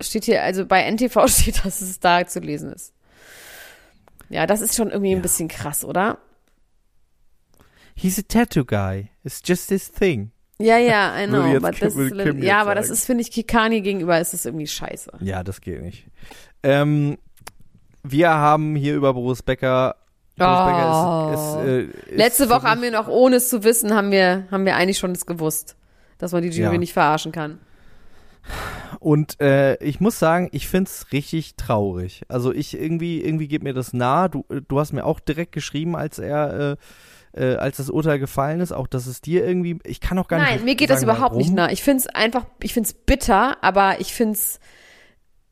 [0.00, 2.94] Steht hier, also bei NTV steht, dass es da zu lesen ist.
[4.28, 6.18] Ja, das ist schon irgendwie ein bisschen krass, oder?
[7.94, 9.10] He's a tattoo guy.
[9.24, 10.30] It's just his thing.
[10.60, 11.42] Ja, ja, I know.
[11.70, 12.94] Kim- das, Kim ja, aber das sagen.
[12.94, 15.12] ist, finde ich, Kikani gegenüber ist es irgendwie scheiße.
[15.20, 16.06] Ja, das geht nicht.
[16.62, 17.18] Ähm,
[18.02, 19.96] wir haben hier über Boris Becker.
[20.36, 20.66] Boris Oh.
[20.66, 24.12] Becker ist, ist, äh, ist Letzte Woche haben wir noch, ohne es zu wissen, haben
[24.12, 25.74] wir, haben wir eigentlich schon das gewusst,
[26.18, 26.78] dass man die Jury Ja.
[26.78, 27.58] nicht verarschen kann.
[29.00, 32.22] Und äh, ich muss sagen, ich find's richtig traurig.
[32.28, 34.28] Also ich irgendwie, irgendwie geht mir das nah.
[34.28, 36.76] Du, du hast mir auch direkt geschrieben, als er,
[37.34, 40.28] äh, äh, als das Urteil gefallen ist, auch dass es dir irgendwie, ich kann auch
[40.28, 41.38] gar nicht Nein, mir geht das sagen, überhaupt warum.
[41.38, 41.70] nicht nah.
[41.70, 44.58] Ich finde es einfach, ich finde es bitter, aber ich finde es,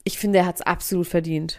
[0.03, 1.59] ich finde, er hat es absolut verdient.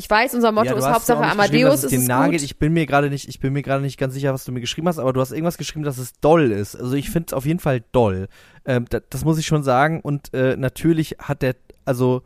[0.00, 2.40] Ich weiß, unser Motto Ja, ist Hauptsache ja Amadeus, ist es nahe gut.
[2.40, 4.62] Ich bin mir gerade nicht, ich bin mir gerade nicht ganz sicher, was du mir
[4.62, 6.74] geschrieben hast, aber du hast irgendwas geschrieben, dass es doll ist.
[6.74, 8.28] Also ich finde es auf jeden Fall doll.
[8.64, 10.00] Ähm, da, das muss ich schon sagen.
[10.00, 12.22] Und äh, natürlich hat der, also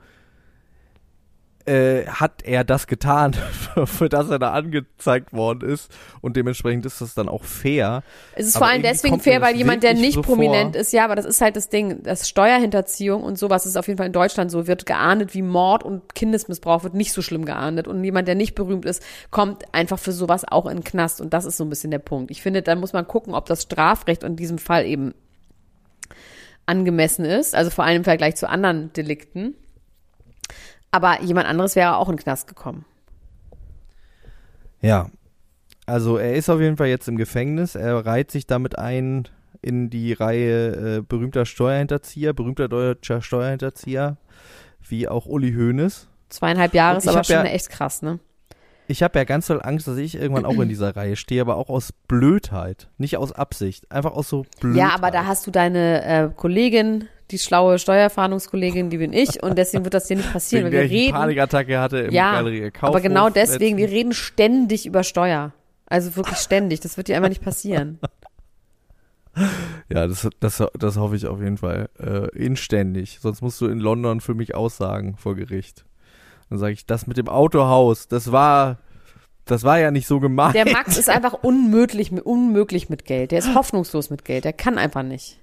[1.66, 5.90] äh, hat er das getan, für, für das er da angezeigt worden ist.
[6.20, 8.02] Und dementsprechend ist das dann auch fair.
[8.34, 10.80] Es ist Aber vor allem deswegen fair, weil jemand, der nicht so prominent vor.
[10.80, 13.98] ist, ja, aber das ist halt das Ding, das Steuerhinterziehung und sowas ist auf jeden
[13.98, 17.88] Fall in Deutschland so, wird geahndet wie Mord und Kindesmissbrauch wird nicht so schlimm geahndet
[17.88, 21.32] und jemand, der nicht berühmt ist, kommt einfach für sowas auch in den Knast und
[21.32, 22.30] das ist so ein bisschen der Punkt.
[22.30, 25.14] Ich finde, da muss man gucken, ob das Strafrecht in diesem Fall eben
[26.66, 29.54] angemessen ist, also vor allem im Vergleich zu anderen Delikten.
[30.94, 32.84] Aber jemand anderes wäre auch in den Knast gekommen.
[34.80, 35.10] Ja.
[35.86, 37.74] Also er ist auf jeden Fall jetzt im Gefängnis.
[37.74, 39.26] Er reiht sich damit ein
[39.60, 44.18] in die Reihe äh, berühmter Steuerhinterzieher, berühmter deutscher Steuerhinterzieher,
[44.88, 46.06] wie auch Uli Hoeneß.
[46.28, 48.20] Zweieinhalb Jahre ist aber schon ja- echt krass, ne?
[48.86, 51.56] Ich habe ja ganz doll Angst, dass ich irgendwann auch in dieser Reihe stehe, aber
[51.56, 54.78] auch aus Blödheit, nicht aus Absicht, einfach aus so Blödheit.
[54.78, 59.56] Ja, aber da hast du deine äh, Kollegin, die schlaue Steuerfahndungskollegin, die bin ich, und
[59.58, 61.16] deswegen wird das dir nicht passieren, wegen weil der wir ich reden.
[61.16, 62.88] Panikattacke hatte im ja, Galerie Kaufhof.
[62.90, 65.52] aber genau deswegen, wir reden ständig über Steuer.
[65.86, 66.80] Also wirklich ständig.
[66.80, 67.98] Das wird dir einfach nicht passieren.
[69.88, 71.88] Ja, das, das, das hoffe ich auf jeden Fall.
[71.98, 73.18] Äh, inständig.
[73.20, 75.84] Sonst musst du in London für mich aussagen vor Gericht.
[76.48, 78.78] Dann sage ich, das mit dem Autohaus, das war,
[79.44, 80.54] das war ja nicht so gemeint.
[80.54, 83.32] Der Max ist einfach unmöglich, unmöglich mit Geld.
[83.32, 84.44] Der ist hoffnungslos mit Geld.
[84.44, 85.40] Der kann einfach nicht.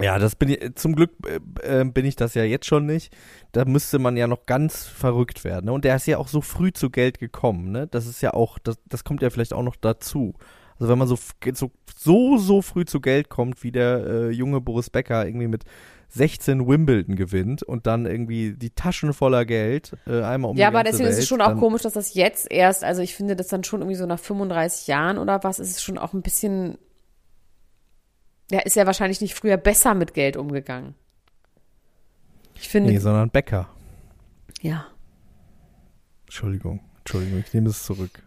[0.00, 3.14] Ja, das bin ich, zum Glück äh, äh, bin ich das ja jetzt schon nicht.
[3.52, 5.66] Da müsste man ja noch ganz verrückt werden.
[5.66, 5.72] Ne?
[5.72, 7.86] Und der ist ja auch so früh zu Geld gekommen, ne?
[7.86, 10.34] Das ist ja auch, das, das kommt ja vielleicht auch noch dazu.
[10.78, 11.16] Also wenn man so,
[11.52, 15.64] so, so, so früh zu Geld kommt, wie der äh, junge Boris Becker irgendwie mit
[16.08, 20.82] 16 Wimbledon gewinnt und dann irgendwie die Taschen voller Geld äh, einmal um ja, aber
[20.84, 23.48] deswegen ist Welt, es schon auch komisch, dass das jetzt erst, also ich finde das
[23.48, 26.78] dann schon irgendwie so nach 35 Jahren oder was, ist es schon auch ein bisschen,
[28.50, 30.94] ja, ist ja wahrscheinlich nicht früher besser mit Geld umgegangen.
[32.54, 33.68] Ich finde, Nee, sondern Becker.
[34.60, 34.86] ja.
[36.26, 38.22] Entschuldigung, Entschuldigung, ich nehme es zurück.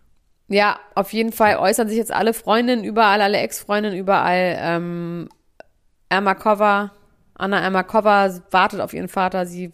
[0.47, 4.55] Ja, auf jeden Fall äußern sich jetzt alle Freundinnen überall, alle Ex-Freundinnen überall.
[4.61, 5.27] Ähm,
[6.07, 6.91] Ermakova,
[7.33, 9.45] Anna Ermakova wartet auf ihren Vater.
[9.45, 9.71] Sie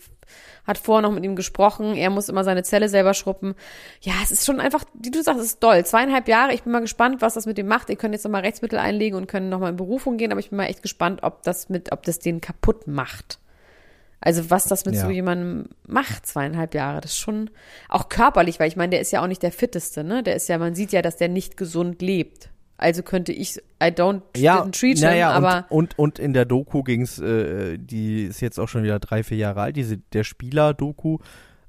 [0.66, 1.96] hat vorher noch mit ihm gesprochen.
[1.96, 3.56] Er muss immer seine Zelle selber schruppen.
[4.02, 5.86] Ja, es ist schon einfach, wie du sagst, es ist doll.
[5.86, 6.54] Zweieinhalb Jahre.
[6.54, 7.90] Ich bin mal gespannt, was das mit dem macht.
[7.90, 10.32] Ihr könnt jetzt nochmal Rechtsmittel einlegen und können nochmal in Berufung gehen.
[10.32, 13.40] Aber ich bin mal echt gespannt, ob das mit, ob das den kaputt macht.
[14.22, 15.02] Also was das mit Ja.
[15.02, 17.50] so jemandem macht, zweieinhalb Jahre, das ist schon
[17.90, 20.24] auch körperlich, weil ich meine, der ist ja auch nicht der fitteste, ne?
[20.24, 22.50] Der ist ja, man sieht ja, dass der nicht gesund lebt.
[22.78, 26.84] Also könnte ich, I don't Ja, treat him, aber und, und, und in der Doku
[26.84, 31.20] ging's, äh, die ist jetzt auch schon wieder drei, vier Jahre alt, diese, der Spieler-Doku,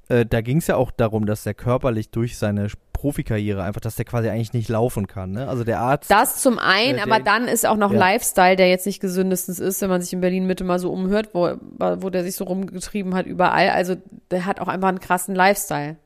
[0.09, 3.95] äh, da ging es ja auch darum, dass der körperlich durch seine Profikarriere einfach, dass
[3.95, 5.31] der quasi eigentlich nicht laufen kann.
[5.31, 5.47] Ne?
[5.47, 6.09] Also der Arzt.
[6.09, 7.99] Das zum einen, Äh, aber dann ist auch noch ja.
[7.99, 11.29] Lifestyle, der jetzt nicht gesündestens ist, wenn man sich in Berlin Mitte mal so umhört,
[11.33, 13.69] wo, wo der sich so rumgetrieben hat überall.
[13.69, 13.95] Also
[14.31, 15.97] der hat auch einfach einen krassen Lifestyle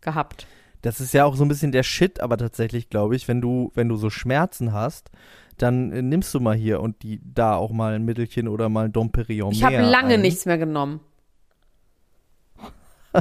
[0.00, 0.46] gehabt.
[0.82, 3.70] Das ist ja auch so ein bisschen der Shit, aber tatsächlich glaube ich, wenn du,
[3.74, 5.10] wenn du so Schmerzen hast,
[5.58, 8.86] dann äh, nimmst du mal hier und die da auch mal ein Mittelchen oder mal
[8.86, 10.22] ein Domperion Ich habe lange ein.
[10.22, 11.00] nichts mehr genommen.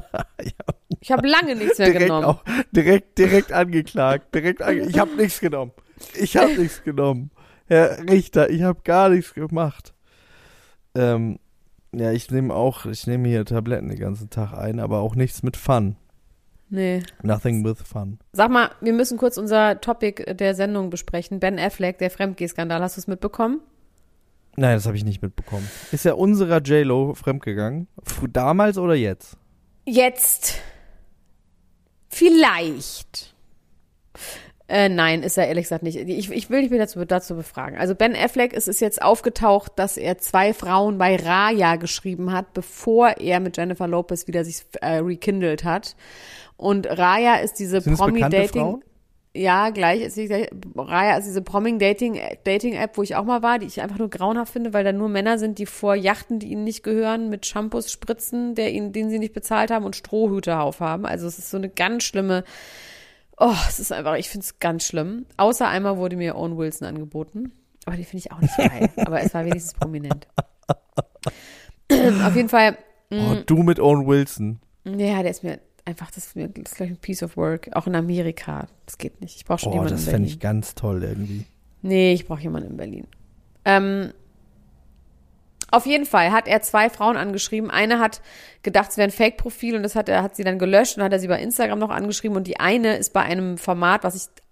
[1.02, 2.26] Ich habe lange nichts mehr direkt genommen.
[2.26, 5.72] auch direkt direkt angeklagt, direkt ange ich habe nichts genommen.
[6.16, 7.32] Ich habe nichts genommen.
[7.68, 9.94] Herr Richter, ich habe gar nichts gemacht.
[10.96, 11.40] Ähm,
[11.94, 15.42] ja, ich nehme auch, ich nehme hier Tabletten den ganzen Tag ein, aber auch nichts
[15.44, 15.96] mit Fun.
[16.70, 17.02] Nee.
[17.24, 18.20] Nothing with fun.
[18.32, 21.40] Sag mal, wir müssen kurz unser Topic der Sendung besprechen.
[21.40, 22.82] Ben Affleck, der Fremdgeh-Skandal.
[22.82, 23.62] Hast du es mitbekommen?
[24.56, 25.68] Nein, das habe ich nicht mitbekommen.
[25.92, 27.88] Ist ja unserer J-Lo fremdgegangen?
[28.32, 29.38] Damals oder jetzt?
[29.86, 30.62] Jetzt.
[32.10, 33.34] Vielleicht.
[34.70, 35.96] Äh, nein, ist er ehrlich gesagt nicht.
[35.96, 37.80] Ich, ich will dich wieder dazu, dazu befragen.
[37.80, 42.54] Also Ben Affleck, es ist jetzt aufgetaucht, dass er zwei Frauen bei Raya geschrieben hat,
[42.54, 45.96] bevor er mit Jennifer Lopez wieder sich äh, rekindelt hat.
[46.56, 48.62] Und Raya ist diese Promi-Dating.
[48.62, 48.84] Frauen?
[49.34, 53.58] Ja, gleich ist sie gleich, Raya ist diese Promi-Dating, Dating-App, wo ich auch mal war,
[53.58, 56.52] die ich einfach nur grauenhaft finde, weil da nur Männer sind, die vor Yachten, die
[56.52, 60.60] ihnen nicht gehören, mit Shampoos spritzen, der ihnen, den sie nicht bezahlt haben und Strohhüte
[60.60, 61.08] aufhaben.
[61.08, 62.44] Also es ist so eine ganz schlimme,
[63.40, 65.26] oh, es ist einfach, ich finde es ganz schlimm.
[65.38, 67.52] Außer einmal wurde mir Owen Wilson angeboten.
[67.86, 68.90] Aber die finde ich auch nicht geil.
[68.98, 70.28] Aber es war wenigstens prominent.
[71.92, 72.78] Auf jeden Fall,
[73.12, 74.60] Oh, du mit Owen Wilson.
[74.86, 77.70] ja, der ist mir einfach, das ist mir das ist gleich ein Piece of Work.
[77.74, 78.68] Auch in Amerika.
[78.86, 79.38] Das geht nicht.
[79.38, 81.46] Ich brauche schon Oh, jemanden das fände ich ganz toll irgendwie.
[81.82, 83.08] Nee, ich brauche jemanden in Berlin.
[83.66, 84.14] Ähm,
[85.72, 87.70] auf jeden Fall hat er zwei Frauen angeschrieben.
[87.70, 88.22] Eine hat
[88.64, 91.14] gedacht, es wäre ein Fake-Profil und das hat er, hat sie dann gelöscht und hat
[91.14, 94.44] er sie bei Instagram noch angeschrieben und die eine ist bei einem Format, was ich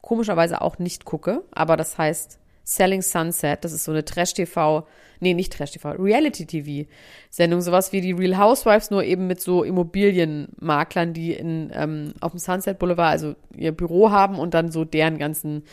[0.00, 2.38] komischerweise auch nicht gucke, aber das heißt
[2.68, 3.64] Selling Sunset.
[3.64, 4.86] Das ist so eine Trash-TV,
[5.20, 11.32] nee, nicht Trash-TV, Reality-TV-Sendung, sowas wie die Real Housewives, nur eben mit so Immobilienmaklern, die
[11.32, 15.64] in, ähm, auf dem Sunset Boulevard, also ihr Büro haben und dann so deren ganzen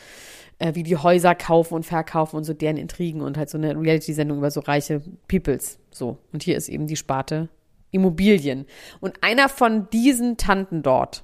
[0.59, 3.79] äh, wie die Häuser kaufen und verkaufen und so deren Intrigen und halt so eine
[3.79, 5.79] Reality-Sendung über so reiche Peoples.
[5.91, 6.17] So.
[6.31, 7.49] Und hier ist eben die Sparte
[7.91, 8.65] Immobilien.
[8.99, 11.23] Und einer von diesen Tanten dort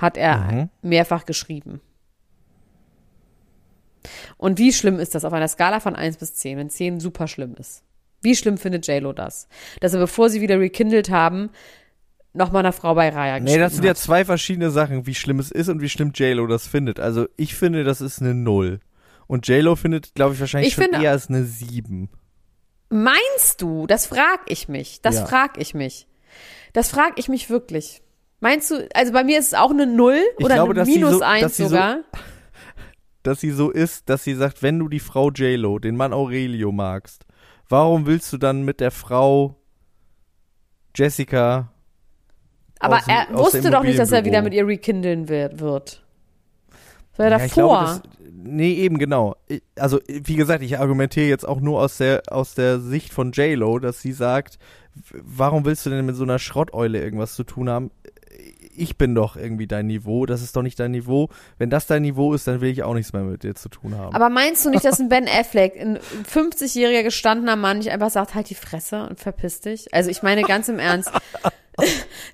[0.00, 1.80] hat er mehrfach geschrieben.
[4.36, 7.28] Und wie schlimm ist das auf einer Skala von 1 bis 10, wenn 10 super
[7.28, 7.82] schlimm ist?
[8.22, 9.48] Wie schlimm findet JLo das?
[9.80, 11.50] Dass er, bevor sie wieder rekindelt haben,
[12.36, 13.98] nochmal einer Frau bei Raya geschrieben Nee, das sind ja hat.
[13.98, 17.00] zwei verschiedene Sachen, wie schlimm es ist und wie schlimm J-Lo das findet.
[17.00, 18.80] Also ich finde, das ist eine Null.
[19.26, 22.10] Und J-Lo findet, glaube ich, wahrscheinlich Ich schon finde- eher als eine Sieben.
[22.90, 23.86] Meinst du?
[23.88, 25.00] Das frag ich mich.
[25.02, 25.26] Das Ja.
[25.26, 26.06] frag ich mich.
[26.72, 28.02] Das frag ich mich wirklich.
[28.40, 31.20] Meinst du, also bei mir ist es auch eine Null oder glaube, eine Minus so-
[31.22, 31.98] eins sie so- sogar?
[33.24, 36.70] Dass sie so ist, dass sie sagt, wenn du die Frau J-Lo, den Mann Aurelio
[36.70, 37.24] magst,
[37.68, 39.56] warum willst du dann mit der Frau
[40.96, 41.72] Jessica
[42.78, 45.60] Aber aus er wusste doch nicht, dass er wieder mit ihr rekindlen wird.
[45.60, 46.02] wird.
[47.12, 47.48] Das war ja davor.
[47.54, 48.02] glaube, das,
[48.44, 49.36] nee, eben genau.
[49.76, 53.78] Also, wie gesagt, ich argumentiere jetzt auch nur aus der, aus der Sicht von J-Lo,
[53.78, 54.58] dass sie sagt,
[55.12, 57.90] warum willst du denn mit so einer Schrotteule irgendwas zu tun haben?
[58.78, 61.30] Ich bin doch irgendwie dein Niveau, das ist doch nicht dein Niveau.
[61.56, 63.96] Wenn das dein Niveau ist, dann will ich auch nichts mehr mit dir zu tun
[63.96, 64.14] haben.
[64.14, 65.98] Aber meinst du nicht, dass ein Ben Affleck, ein
[66.30, 69.94] 50-jähriger gestandener Mann, nicht einfach sagt, halt die Fresse und verpiss dich?
[69.94, 71.10] Also ich meine ganz im Ernst.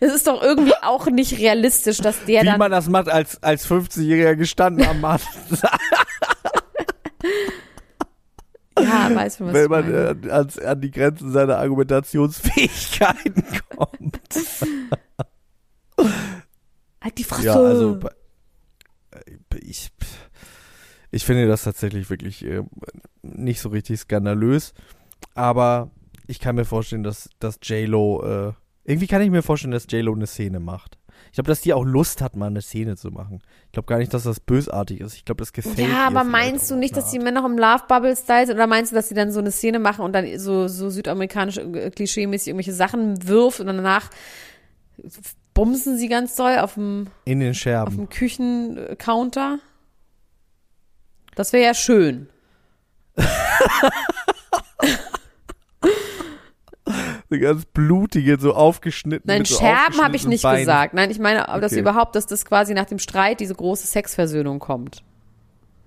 [0.00, 3.42] Das ist doch irgendwie auch nicht realistisch, dass der wie dann man das macht als,
[3.42, 5.20] als 50-Jähriger gestanden am Mann,
[8.78, 10.28] ja, weiß schon, was wenn man meine.
[10.28, 13.44] äh, ans, an die Grenzen seiner Argumentationsfähigkeiten
[13.76, 14.20] kommt.
[17.00, 17.46] Halt die Fresse.
[17.46, 17.98] Ja, also
[19.10, 19.90] äh, ich,
[21.10, 22.62] ich finde das tatsächlich wirklich äh,
[23.22, 24.72] nicht so richtig skandalös,
[25.34, 25.90] aber
[26.26, 28.52] ich kann mir vorstellen, dass, dass J-Lo, äh,
[28.84, 30.98] irgendwie kann ich mir vorstellen, dass J-Lo eine Szene macht.
[31.26, 33.40] Ich glaube, dass die auch Lust hat, mal eine Szene zu machen.
[33.66, 35.14] Ich glaube gar nicht, dass das bösartig ist.
[35.14, 37.18] Ich glaube, das gefällt ja, aber meinst du auf nicht, dass die.
[37.18, 38.56] Männer noch im Love Bubble Style sind?
[38.56, 41.58] Oder meinst du, dass sie dann so eine Szene machen und dann so, so südamerikanisch
[41.58, 44.10] äh, klischeemäßig irgendwelche Sachen wirft und danach
[45.54, 47.96] bumsen sie ganz doll auf dem, in den auf Scherben?
[47.96, 49.58] dem Küchencounter?
[51.34, 52.28] Das wäre ja schön.
[57.32, 59.26] Eine ganz blutige, so aufgeschnitten.
[59.26, 60.60] Nein, mit so Scherben habe ich nicht Beinen.
[60.60, 60.92] gesagt.
[60.94, 61.80] Nein, ich meine, aber dass Okay.
[61.80, 65.02] überhaupt, dass das quasi nach dem Streit diese große Sexversöhnung kommt.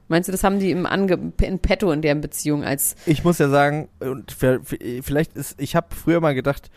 [0.08, 3.38] Meinst du, das haben die im Ange in petto in deren Beziehung als ich muss
[3.40, 6.70] ja sagen, und vielleicht ist, ich habe früher mal gedacht,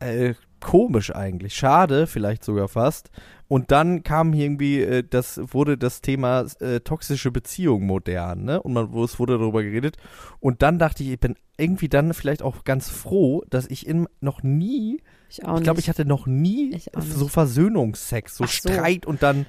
[0.00, 1.54] äh, komisch eigentlich.
[1.54, 3.10] Schade, vielleicht sogar fast.
[3.50, 8.62] Und dann kam hier irgendwie, äh, das wurde das Thema äh, toxische Beziehung modern, ne?
[8.62, 9.96] Und man, wo es wurde darüber geredet.
[10.38, 14.06] Und dann dachte ich, ich bin irgendwie dann vielleicht auch ganz froh, dass ich in,
[14.20, 17.26] noch nie, Ich ich glaube, ich hatte noch nie so.
[17.26, 18.48] Versöhnungsex, so so.
[18.48, 19.46] Streit und dann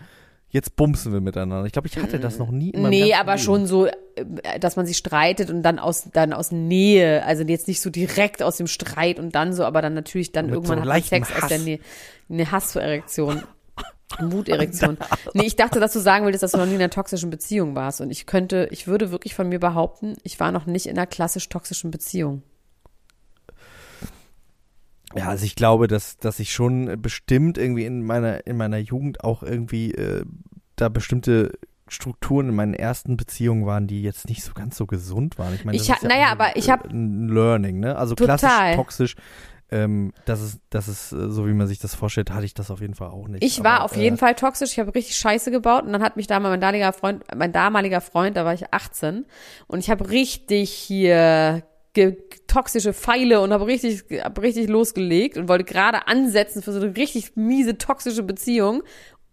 [0.49, 1.63] jetzt bumsen wir miteinander.
[1.67, 3.43] Ich glaube, ich hatte das noch nie in meinem Nee, aber Leben.
[3.43, 7.23] schon so, äh, dass man sich streitet und dann aus, dann aus Nähe.
[7.23, 10.47] Also jetzt nicht so direkt aus dem Streit und dann so, aber dann natürlich dann
[10.47, 11.65] Mit irgendwann so hat man Sex aus der Hass.
[11.65, 11.79] Nähe.
[12.31, 13.43] Eine Hasserektion.
[14.17, 14.97] Eine Wuterektion.
[15.33, 17.75] Nee, ich dachte, dass du sagen willst, dass du noch nie in einer toxischen Beziehung
[17.75, 18.01] warst.
[18.01, 21.07] Und ich könnte, ich würde wirklich von mir behaupten, ich war noch nicht in einer
[21.07, 22.43] klassisch toxischen Beziehung.
[25.15, 29.23] Ja, also ich glaube, dass, dass ich schon bestimmt irgendwie in meiner, in meiner Jugend
[29.23, 30.23] auch irgendwie äh,
[30.77, 31.51] da bestimmte
[31.89, 35.53] Strukturen in meinen ersten Beziehungen waren, die jetzt nicht so ganz so gesund waren.
[35.53, 37.97] Ich meine, das Ich ha- ist ja naja, aber ich hab- äh, ein Learning, ne?
[37.97, 38.37] Also Total.
[38.37, 39.15] klassisch toxisch,
[39.71, 42.69] ähm, das ist, das ist, äh, so wie man sich das vorstellt, hatte ich das
[42.69, 43.43] auf jeden Fall auch nicht.
[43.43, 44.73] Ich war Aber, auf jeden äh, Fall toxisch.
[44.73, 47.53] Ich habe richtig Scheiße gebaut und dann hat mich da mal mein damaliger Freund, mein
[47.53, 49.25] damaliger Freund, da war ich 18
[49.67, 51.63] und ich habe richtig hier
[52.47, 56.95] toxische Pfeile und habe richtig, hab richtig losgelegt und wollte gerade ansetzen für so eine
[56.95, 58.83] richtig miese toxische Beziehung,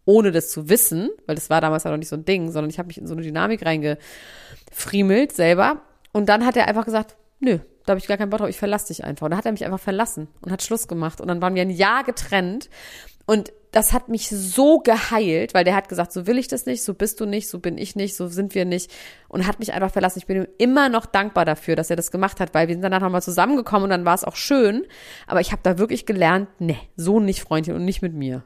[0.05, 2.71] ohne das zu wissen, weil das war damals ja noch nicht so ein Ding, sondern
[2.71, 5.83] ich habe mich in so eine Dynamik reingefriemelt selber
[6.13, 8.59] und dann hat er einfach gesagt, nö, da habe ich gar keinen Bock drauf, ich
[8.59, 9.25] verlasse dich einfach.
[9.25, 11.63] Und dann hat er mich einfach verlassen und hat Schluss gemacht und dann waren wir
[11.63, 12.69] ein Jahr getrennt
[13.27, 16.83] und das hat mich so geheilt, weil der hat gesagt, so will ich das nicht,
[16.83, 18.91] so bist du nicht, so bin ich nicht, so sind wir nicht
[19.29, 20.19] und hat mich einfach verlassen.
[20.19, 22.83] Ich bin ihm immer noch dankbar dafür, dass er das gemacht hat, weil wir sind
[22.83, 24.87] danach nochmal zusammengekommen und dann war es auch schön,
[25.27, 28.45] aber ich habe da wirklich gelernt, nee, so nicht, Freundchen, und nicht mit mir.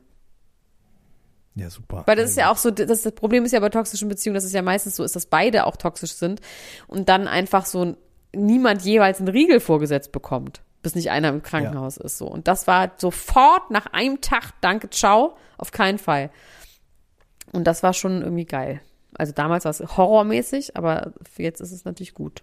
[1.55, 2.03] Ja, super.
[2.07, 4.45] Weil das ist ja auch so, das, das Problem ist ja bei toxischen Beziehungen, dass
[4.45, 6.41] es ja meistens so ist, dass beide auch toxisch sind
[6.89, 7.97] und dann einfach so
[8.35, 12.27] niemand jeweils einen Riegel vorgesetzt bekommt, bis nicht einer im Krankenhaus ist so.
[12.27, 16.31] Und das war sofort nach einem Tag, danke, ciao, auf keinen Fall.
[17.53, 18.81] Und das war schon irgendwie geil.
[19.15, 22.43] Also damals war es horrormäßig, aber jetzt ist es natürlich gut.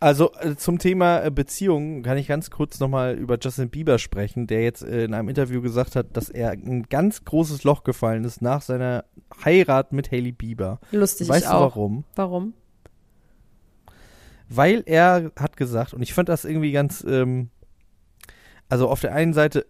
[0.00, 4.46] Also äh, zum Thema äh, Beziehungen kann ich ganz kurz nochmal über Justin Bieber sprechen,
[4.46, 8.24] der jetzt äh, in einem Interview gesagt hat, dass er ein ganz großes Loch gefallen
[8.24, 9.04] ist nach seiner
[9.44, 10.78] Heirat mit Hailey Bieber.
[10.90, 11.74] Lustig weißt ich du auch.
[11.74, 12.04] warum?
[12.16, 12.52] Warum?
[14.48, 17.50] Weil er hat gesagt, und ich fand das irgendwie ganz, ähm,
[18.68, 19.66] also auf der einen Seite,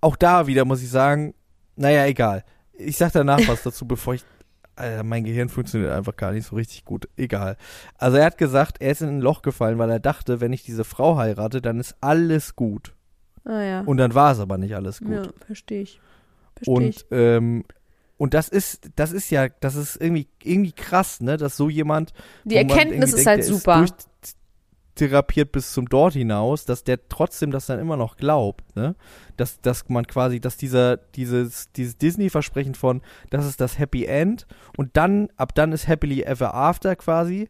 [0.00, 1.34] auch da wieder muss ich sagen,
[1.76, 2.44] naja, egal.
[2.72, 4.24] Ich sag danach was dazu, bevor ich,
[4.76, 7.08] Alter, mein Gehirn funktioniert einfach gar nicht so richtig gut.
[7.16, 7.56] Egal.
[7.98, 10.62] Also er hat gesagt, er ist in ein Loch gefallen, weil er dachte, wenn ich
[10.62, 12.94] diese Frau heirate, dann ist alles gut.
[13.44, 13.80] Ah ja.
[13.82, 15.26] Und dann war es aber nicht alles gut.
[15.26, 16.00] ja, verstehe ich.
[16.56, 16.96] Verstehe ich.
[16.96, 17.64] Und, ähm,
[18.20, 22.12] und das ist, das ist ja, das ist irgendwie, irgendwie krass, ne, dass so jemand.
[22.44, 23.86] Die Erkenntnis ist halt der super.
[24.94, 28.94] durchtherapiert bis zum Dort hinaus, dass der trotzdem das dann immer noch glaubt, ne?
[29.38, 33.00] Dass, dass man quasi, dass dieser, dieses, dieses Disney-Versprechen von,
[33.30, 34.46] das ist das Happy End
[34.76, 37.48] und dann, ab dann ist Happily Ever After quasi.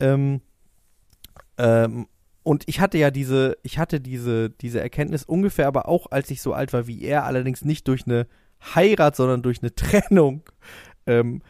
[0.00, 0.42] Ähm,
[1.56, 2.08] ähm,
[2.42, 6.42] und ich hatte ja diese, ich hatte diese, diese Erkenntnis ungefähr, aber auch als ich
[6.42, 8.26] so alt war wie er, allerdings nicht durch eine
[8.74, 10.42] Heirat, sondern durch eine Trennung,
[11.06, 11.42] ähm,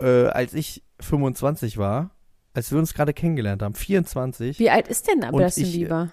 [0.00, 2.10] äh, als ich 25 war,
[2.54, 4.58] als wir uns gerade kennengelernt haben, 24.
[4.58, 6.10] Wie alt ist denn Justin ich, äh, Bieber?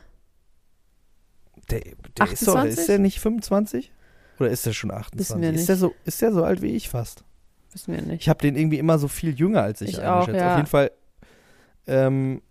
[1.69, 2.79] Der, der ist doch, 28?
[2.79, 3.91] ist der nicht 25?
[4.39, 5.19] Oder ist der schon 28?
[5.19, 5.69] Wissen wir Ist nicht.
[5.69, 7.23] der so, ist der so alt wie ich fast?
[7.71, 8.21] Wissen wir nicht.
[8.21, 10.37] Ich habe den irgendwie immer so viel jünger als ich, Ich auch, eingeschätzt.
[10.39, 10.51] ja.
[10.51, 10.91] Auf jeden Fall,
[11.87, 12.41] ähm,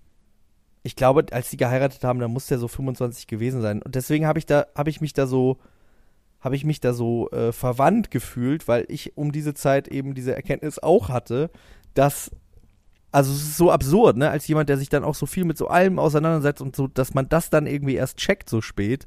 [0.82, 3.82] ich glaube, als die geheiratet haben, da muss der so 25 gewesen sein.
[3.82, 5.58] Und deswegen habe ich da, habe ich mich da so,
[6.42, 10.34] habe ich mich da so äh, verwandt gefühlt, weil ich um diese Zeit eben diese
[10.34, 11.50] Erkenntnis auch hatte,
[11.94, 12.30] dass
[13.12, 15.58] also es ist so absurd, ne, als jemand, der sich dann auch so viel mit
[15.58, 19.06] so allem auseinandersetzt und so, dass man das dann irgendwie erst checkt so spät,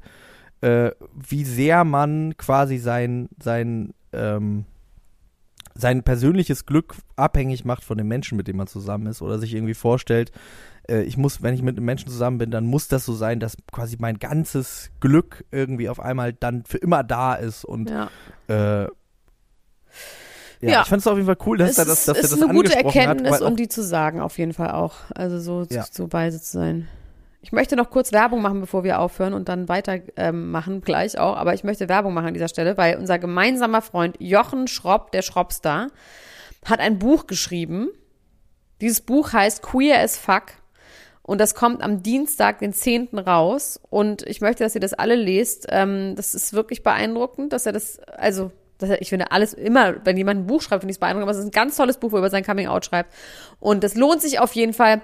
[0.60, 4.64] äh, wie sehr man quasi sein, sein, ähm,
[5.74, 9.54] sein persönliches Glück abhängig macht von dem Menschen, mit dem man zusammen ist oder sich
[9.54, 10.30] irgendwie vorstellt,
[10.88, 13.40] äh, ich muss, wenn ich mit einem Menschen zusammen bin, dann muss das so sein,
[13.40, 18.10] dass quasi mein ganzes Glück irgendwie auf einmal dann für immer da ist und Ja.
[18.48, 18.88] äh,
[20.60, 20.82] ja, Ja.
[20.82, 22.32] ich fand es auf jeden Fall cool, dass, es er das, ist, dass er ist
[22.32, 24.94] das eine gute angesprochen Erkenntnis, hat, um die zu sagen, auf jeden Fall auch.
[25.14, 25.84] Also so, Ja.
[25.90, 26.88] so weise zu sein.
[27.42, 31.36] Ich möchte noch kurz Werbung machen, bevor wir aufhören und dann weiter ähm, gleich auch.
[31.36, 35.22] Aber ich möchte Werbung machen an dieser Stelle, weil unser gemeinsamer Freund Jochen Schropp, der
[35.22, 35.88] Schroppstar,
[36.64, 37.90] hat ein Buch geschrieben.
[38.80, 40.44] Dieses Buch heißt Queer as Fuck.
[41.26, 43.18] Und das kommt am Dienstag, den 10.
[43.18, 43.80] raus.
[43.90, 45.66] Und ich möchte, dass ihr das alle lest.
[45.70, 49.96] Ähm, das ist wirklich beeindruckend, dass er das, also, dass er, ich finde alles immer,
[50.06, 51.24] wenn jemand ein Buch schreibt, finde ich es beeindruckend.
[51.24, 53.12] Aber es ist ein ganz tolles Buch, wo er über sein Coming Out schreibt.
[53.58, 55.02] Und das lohnt sich auf jeden Fall.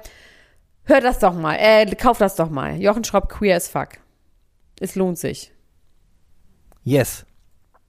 [0.84, 2.80] Hört das doch mal, äh, kauft das doch mal.
[2.80, 3.88] Jochen Schropp, Queer as Fuck.
[4.78, 5.52] es lohnt sich.
[6.84, 7.26] Yes.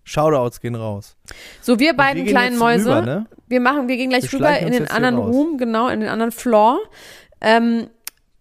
[0.06, 1.18] Shoutouts gehen raus.
[1.62, 3.26] So, wir beiden wir kleinen Mäuse, rüber, ne?
[3.48, 5.18] wir machen, wir gehen gleich Wir rüber in den anderen.
[5.18, 6.80] Room, genau, in den anderen Floor.
[7.40, 7.90] Ähm,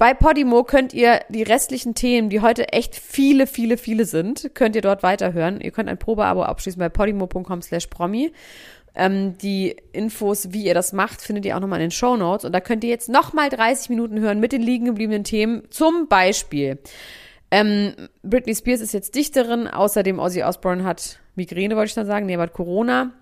[0.02, 4.74] bei Podimo könnt ihr die restlichen Themen, die heute echt viele, viele, viele sind, könnt
[4.74, 5.60] ihr dort weiterhören.
[5.60, 8.32] Ihr könnt ein Probeabo abschließen bei podimo.com slash promi.
[8.96, 12.44] Ähm, die Infos, wie ihr das macht, findet ihr auch nochmal in den Show Notes.
[12.44, 15.70] Und da könnt ihr jetzt nochmal 30 Minuten hören mit den liegen gebliebenen Themen.
[15.70, 16.80] Zum Beispiel,
[17.52, 17.92] ähm,
[18.24, 19.68] Britney Spears ist jetzt Dichterin.
[19.68, 22.26] Außerdem Ozzy Osbourne hat Migräne, wollte ich dann sagen.
[22.26, 23.12] Nee, aber hat Corona.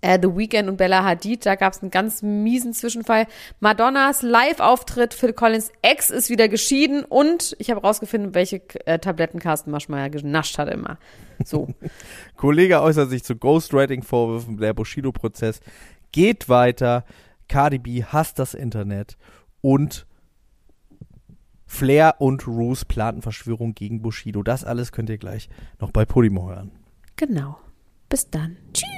[0.00, 3.26] Äh, The Weeknd und Bella Hadid, da gab es einen ganz miesen Zwischenfall.
[3.58, 9.40] Madonnas Live-Auftritt, Phil Collins Ex ist wieder geschieden und ich habe rausgefunden, welche äh, Tabletten
[9.40, 10.98] Carsten Maschmeyer genascht hat immer.
[11.44, 11.68] So.
[12.36, 15.60] Kollege äußert sich zu Ghostwriting-Vorwürfen, der Bushido-Prozess
[16.12, 17.04] geht weiter.
[17.48, 19.16] Cardi B hasst das Internet
[19.62, 20.06] und
[21.66, 24.42] Flair und Roos planten Verschwörung gegen Bushido.
[24.42, 25.48] Das alles könnt ihr gleich
[25.80, 26.70] noch bei Podimo hören.
[27.16, 27.58] genau.
[28.08, 28.56] Bis dann.
[28.72, 28.97] Tschüss.